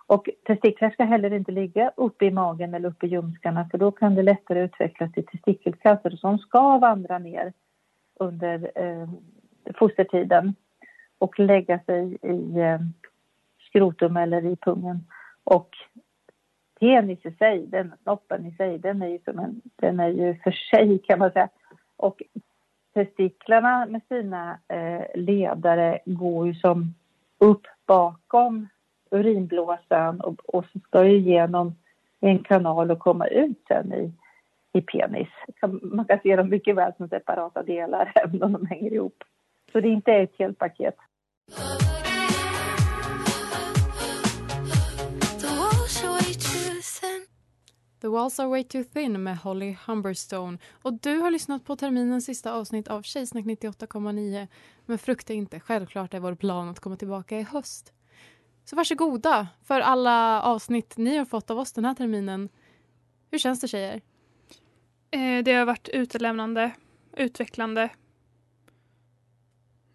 Och 0.07 0.29
testiklar 0.47 0.91
ska 0.91 1.05
heller 1.05 1.33
inte 1.33 1.53
ligga 1.53 1.93
uppe 1.97 2.25
i 2.25 2.31
magen 2.31 2.75
eller 2.75 2.89
uppe 2.89 3.07
i 3.07 3.09
ljumskarna 3.09 3.69
för 3.71 3.79
då 3.79 3.91
kan 3.91 4.15
det 4.15 4.23
lättare 4.23 4.61
utvecklas 4.61 5.13
till 5.13 5.27
testikelcancer 5.27 6.11
som 6.11 6.39
ska 6.39 6.79
vandra 6.79 7.19
ner 7.19 7.53
under 8.15 8.71
eh, 8.75 9.09
fostertiden 9.75 10.55
och 11.19 11.39
lägga 11.39 11.79
sig 11.79 12.19
i 12.23 12.61
eh, 12.61 12.79
skrotum 13.69 14.17
eller 14.17 14.47
i 14.47 14.57
pungen. 14.57 15.07
Och 15.45 15.71
penis 16.81 17.27
i 17.27 17.33
sig, 17.33 17.67
den 17.67 17.93
snoppen 18.03 18.47
i 18.47 18.53
sig, 18.53 18.79
den 18.79 19.03
är 19.03 19.09
ju 19.09 19.19
som 19.25 19.39
en, 19.39 19.61
den 19.77 20.01
är 20.01 20.09
ju 20.09 20.35
för 20.35 20.51
sig 20.51 20.99
kan 20.99 21.19
man 21.19 21.33
säga. 21.33 21.49
Och 21.97 22.23
testiklarna 22.94 23.87
med 23.87 24.00
sina 24.09 24.59
eh, 24.68 25.04
ledare 25.14 25.98
går 26.04 26.46
ju 26.46 26.54
som 26.54 26.94
upp 27.38 27.66
bakom 27.87 28.68
urinblåsan 29.11 30.20
och, 30.20 30.54
och 30.54 30.64
så 30.72 30.78
ska 30.78 31.00
det 31.00 31.11
igenom 31.11 31.74
en 32.20 32.38
kanal 32.38 32.90
och 32.90 32.98
komma 32.98 33.26
ut 33.26 33.64
sen 33.68 33.92
i, 33.92 34.12
i 34.72 34.80
penis. 34.80 35.28
Man 35.83 36.04
kan 36.04 36.18
se 36.22 36.37
dem 36.37 36.48
mycket 36.48 36.76
väl 36.76 36.92
som 36.96 37.09
separata 37.09 37.62
delar 37.62 38.12
även 38.24 38.42
om 38.42 38.52
de 38.52 38.66
hänger 38.66 38.92
ihop. 38.92 39.24
Så 39.72 39.80
det 39.80 39.88
är 39.88 39.92
inte 39.92 40.12
ett 40.12 40.38
helt 40.38 40.59
paket. 40.59 40.96
The 48.05 48.11
walls 48.11 48.38
are 48.38 48.49
way 48.49 48.64
too 48.64 48.85
thin 48.85 49.23
med 49.23 49.38
Holly 49.38 49.77
Humberstone. 49.87 50.59
Och 50.83 50.93
du 50.93 51.17
har 51.19 51.31
lyssnat 51.31 51.64
på 51.64 51.77
terminens 51.77 52.25
sista 52.25 52.53
avsnitt 52.53 52.88
av 52.88 53.03
Tjejsnack 53.03 53.45
98,9. 53.45 54.49
Men 54.87 54.99
frukta 54.99 55.33
inte, 55.33 55.61
självklart 55.61 56.14
är 56.14 56.21
vår 56.21 56.35
plan 56.35 56.69
att 56.69 56.81
komma 56.81 56.97
tillbaka 56.97 57.38
i 57.38 57.43
höst. 57.43 57.93
Så 58.64 58.77
varsågoda 58.77 59.49
för 59.62 59.81
alla 59.81 60.43
avsnitt 60.43 60.97
ni 60.97 61.17
har 61.17 61.25
fått 61.25 61.51
av 61.51 61.59
oss 61.59 61.73
den 61.73 61.85
här 61.85 61.95
terminen. 61.95 62.49
Hur 63.31 63.38
känns 63.38 63.61
det 63.61 63.69
tjejer? 63.69 64.01
Eh, 65.11 65.45
det 65.45 65.53
har 65.53 65.64
varit 65.64 65.88
utelämnande, 65.88 66.73
utvecklande. 67.17 67.90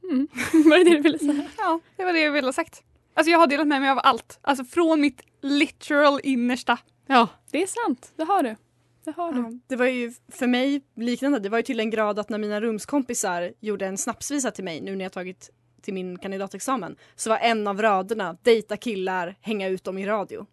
Mm. 0.03 0.27
Var 0.69 0.77
det 0.77 0.83
det 0.83 0.95
du 0.95 1.01
ville 1.01 1.19
säga? 1.19 1.49
Ja, 1.57 1.79
det 1.95 2.05
var 2.05 2.13
det 2.13 2.19
jag 2.19 2.31
ville 2.31 2.47
ha 2.47 2.53
sagt. 2.53 2.83
Alltså 3.13 3.31
jag 3.31 3.39
har 3.39 3.47
delat 3.47 3.67
med 3.67 3.81
mig 3.81 3.89
av 3.89 3.99
allt. 4.03 4.39
Alltså 4.41 4.65
från 4.65 5.01
mitt 5.01 5.21
literal 5.41 6.19
innersta. 6.23 6.77
Ja, 7.11 7.27
det 7.51 7.63
är 7.63 7.67
sant. 7.67 8.13
Det 8.15 8.23
har 8.23 8.43
du. 8.43 8.55
Det 9.03 9.11
har 9.11 9.33
du. 9.33 9.59
Det 9.67 9.75
var 9.75 9.85
ju 9.85 10.13
för 10.27 10.47
mig 10.47 10.81
liknande. 10.95 11.39
Det 11.39 11.49
var 11.49 11.57
ju 11.57 11.63
till 11.63 11.79
en 11.79 11.89
grad 11.89 12.19
att 12.19 12.29
när 12.29 12.37
mina 12.37 12.61
rumskompisar 12.61 13.53
gjorde 13.59 13.85
en 13.85 13.97
snapsvisa 13.97 14.51
till 14.51 14.63
mig 14.63 14.81
nu 14.81 14.95
när 14.95 15.05
jag 15.05 15.11
tagit 15.11 15.49
till 15.81 15.93
min 15.93 16.17
kandidatexamen 16.17 16.95
så 17.15 17.29
var 17.29 17.37
en 17.37 17.67
av 17.67 17.81
raderna 17.81 18.37
dejta 18.41 18.77
killar, 18.77 19.35
hänga 19.41 19.67
ut 19.67 19.83
dem 19.83 19.97
i 19.97 20.05
radio. 20.05 20.45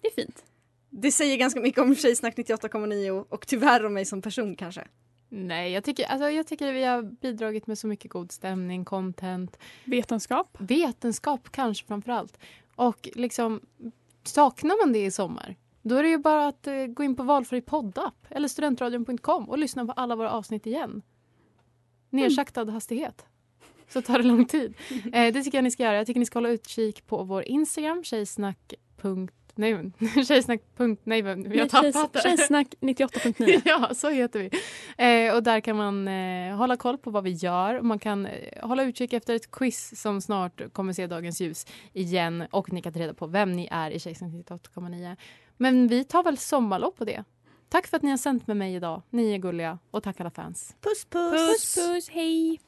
Det 0.00 0.08
är 0.08 0.12
fint. 0.12 0.44
Det 0.90 1.12
säger 1.12 1.36
ganska 1.36 1.60
mycket 1.60 1.80
om 1.80 1.94
Tjejsnack 1.94 2.36
98,9 2.36 3.24
och 3.28 3.46
tyvärr 3.46 3.86
om 3.86 3.94
mig 3.94 4.04
som 4.04 4.22
person 4.22 4.56
kanske. 4.56 4.88
Nej, 5.28 5.72
jag 5.72 5.84
tycker, 5.84 6.06
alltså, 6.06 6.30
jag 6.30 6.46
tycker 6.46 6.72
vi 6.72 6.84
har 6.84 7.02
bidragit 7.02 7.66
med 7.66 7.78
så 7.78 7.86
mycket 7.86 8.10
god 8.10 8.32
stämning, 8.32 8.84
content. 8.84 9.58
Vetenskap. 9.84 10.56
Vetenskap 10.58 11.48
kanske 11.50 11.86
framför 11.86 12.12
allt. 12.12 12.38
Och 12.76 13.08
liksom, 13.14 13.60
saknar 14.24 14.86
man 14.86 14.92
det 14.92 15.04
i 15.04 15.10
sommar, 15.10 15.56
då 15.88 15.94
är 15.96 16.02
det 16.02 16.08
ju 16.08 16.18
bara 16.18 16.46
att 16.48 16.66
eh, 16.66 16.86
gå 16.86 17.02
in 17.02 17.16
på 17.16 17.22
valfri 17.22 17.60
poddapp 17.60 18.26
eller 18.30 18.48
studentradion.com 18.48 19.48
och 19.48 19.58
lyssna 19.58 19.86
på 19.86 19.92
alla 19.92 20.16
våra 20.16 20.30
avsnitt 20.30 20.66
igen. 20.66 21.02
Nersaktad 22.10 22.70
hastighet. 22.70 23.26
Så 23.88 24.02
tar 24.02 24.18
det 24.18 24.24
lång 24.24 24.44
tid. 24.46 24.74
Eh, 25.12 25.32
det 25.32 25.42
tycker 25.42 25.58
jag 25.58 25.62
ni 25.62 25.70
ska 25.70 25.82
göra. 25.82 25.96
Jag 25.96 26.06
tycker 26.06 26.20
ni 26.20 26.26
ska 26.26 26.36
hålla 26.38 26.48
utkik 26.50 27.06
på 27.06 27.22
vår 27.22 27.42
Instagram, 27.48 28.04
tjejsnack. 28.04 28.74
Nej, 29.54 29.92
tjejsnack. 30.28 30.60
Nej, 31.04 31.22
vi 31.22 31.58
har 31.60 31.66
tappat 31.68 32.12
det. 32.12 32.18
tjejs- 32.18 32.22
Tjejsnack 32.22 32.66
98.9. 32.80 33.62
ja, 33.64 33.94
så 33.94 34.08
heter 34.10 34.38
vi. 34.38 34.50
Eh, 35.28 35.34
och 35.34 35.42
där 35.42 35.60
kan 35.60 35.76
man 35.76 36.08
eh, 36.08 36.56
hålla 36.56 36.76
koll 36.76 36.98
på 36.98 37.10
vad 37.10 37.24
vi 37.24 37.30
gör. 37.30 37.80
Man 37.80 37.98
kan 37.98 38.26
eh, 38.26 38.68
hålla 38.68 38.82
utkik 38.82 39.12
efter 39.12 39.34
ett 39.34 39.50
quiz 39.50 40.00
som 40.02 40.20
snart 40.20 40.72
kommer 40.72 40.92
se 40.92 41.06
dagens 41.06 41.40
ljus 41.40 41.66
igen. 41.92 42.44
Och 42.50 42.72
ni 42.72 42.82
kan 42.82 42.92
ta 42.92 42.98
reda 43.00 43.14
på 43.14 43.26
vem 43.26 43.52
ni 43.52 43.68
är 43.70 43.90
i 43.90 43.98
Tjejsnack 44.00 44.30
98,9. 44.30 45.16
Men 45.60 45.86
vi 45.86 46.04
tar 46.04 46.22
väl 46.22 46.38
sommarlov 46.38 46.90
på 46.90 47.04
det. 47.04 47.24
Tack 47.68 47.86
för 47.86 47.96
att 47.96 48.02
ni 48.02 48.10
har 48.10 48.16
sänt 48.16 48.46
med 48.46 48.56
mig 48.56 48.74
idag. 48.74 49.02
Ni 49.10 49.34
är 49.34 49.38
gulliga. 49.38 49.78
Och 49.90 50.02
tack 50.02 50.20
alla 50.20 50.30
fans. 50.30 50.76
Puss 50.80 51.04
puss! 51.04 51.50
Puss 51.50 51.74
puss, 51.74 52.08
hej! 52.10 52.60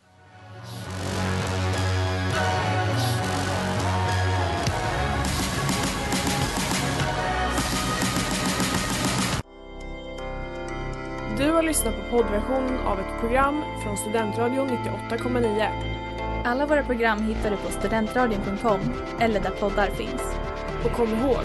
Du 11.38 11.50
har 11.50 11.62
lyssnat 11.62 11.94
på 11.94 12.16
poddversionen 12.16 12.78
av 12.78 13.00
ett 13.00 13.20
program 13.20 13.62
från 13.84 13.96
Studentradion 13.96 14.68
98,9. 14.68 15.68
Alla 16.44 16.66
våra 16.66 16.82
program 16.82 17.22
hittar 17.22 17.50
du 17.50 17.56
på 17.56 17.72
studentradion.com 17.72 18.80
eller 19.20 19.40
där 19.40 19.50
poddar 19.50 19.86
finns. 19.86 20.22
Och 20.84 20.92
kom 20.92 21.08
ihåg, 21.08 21.44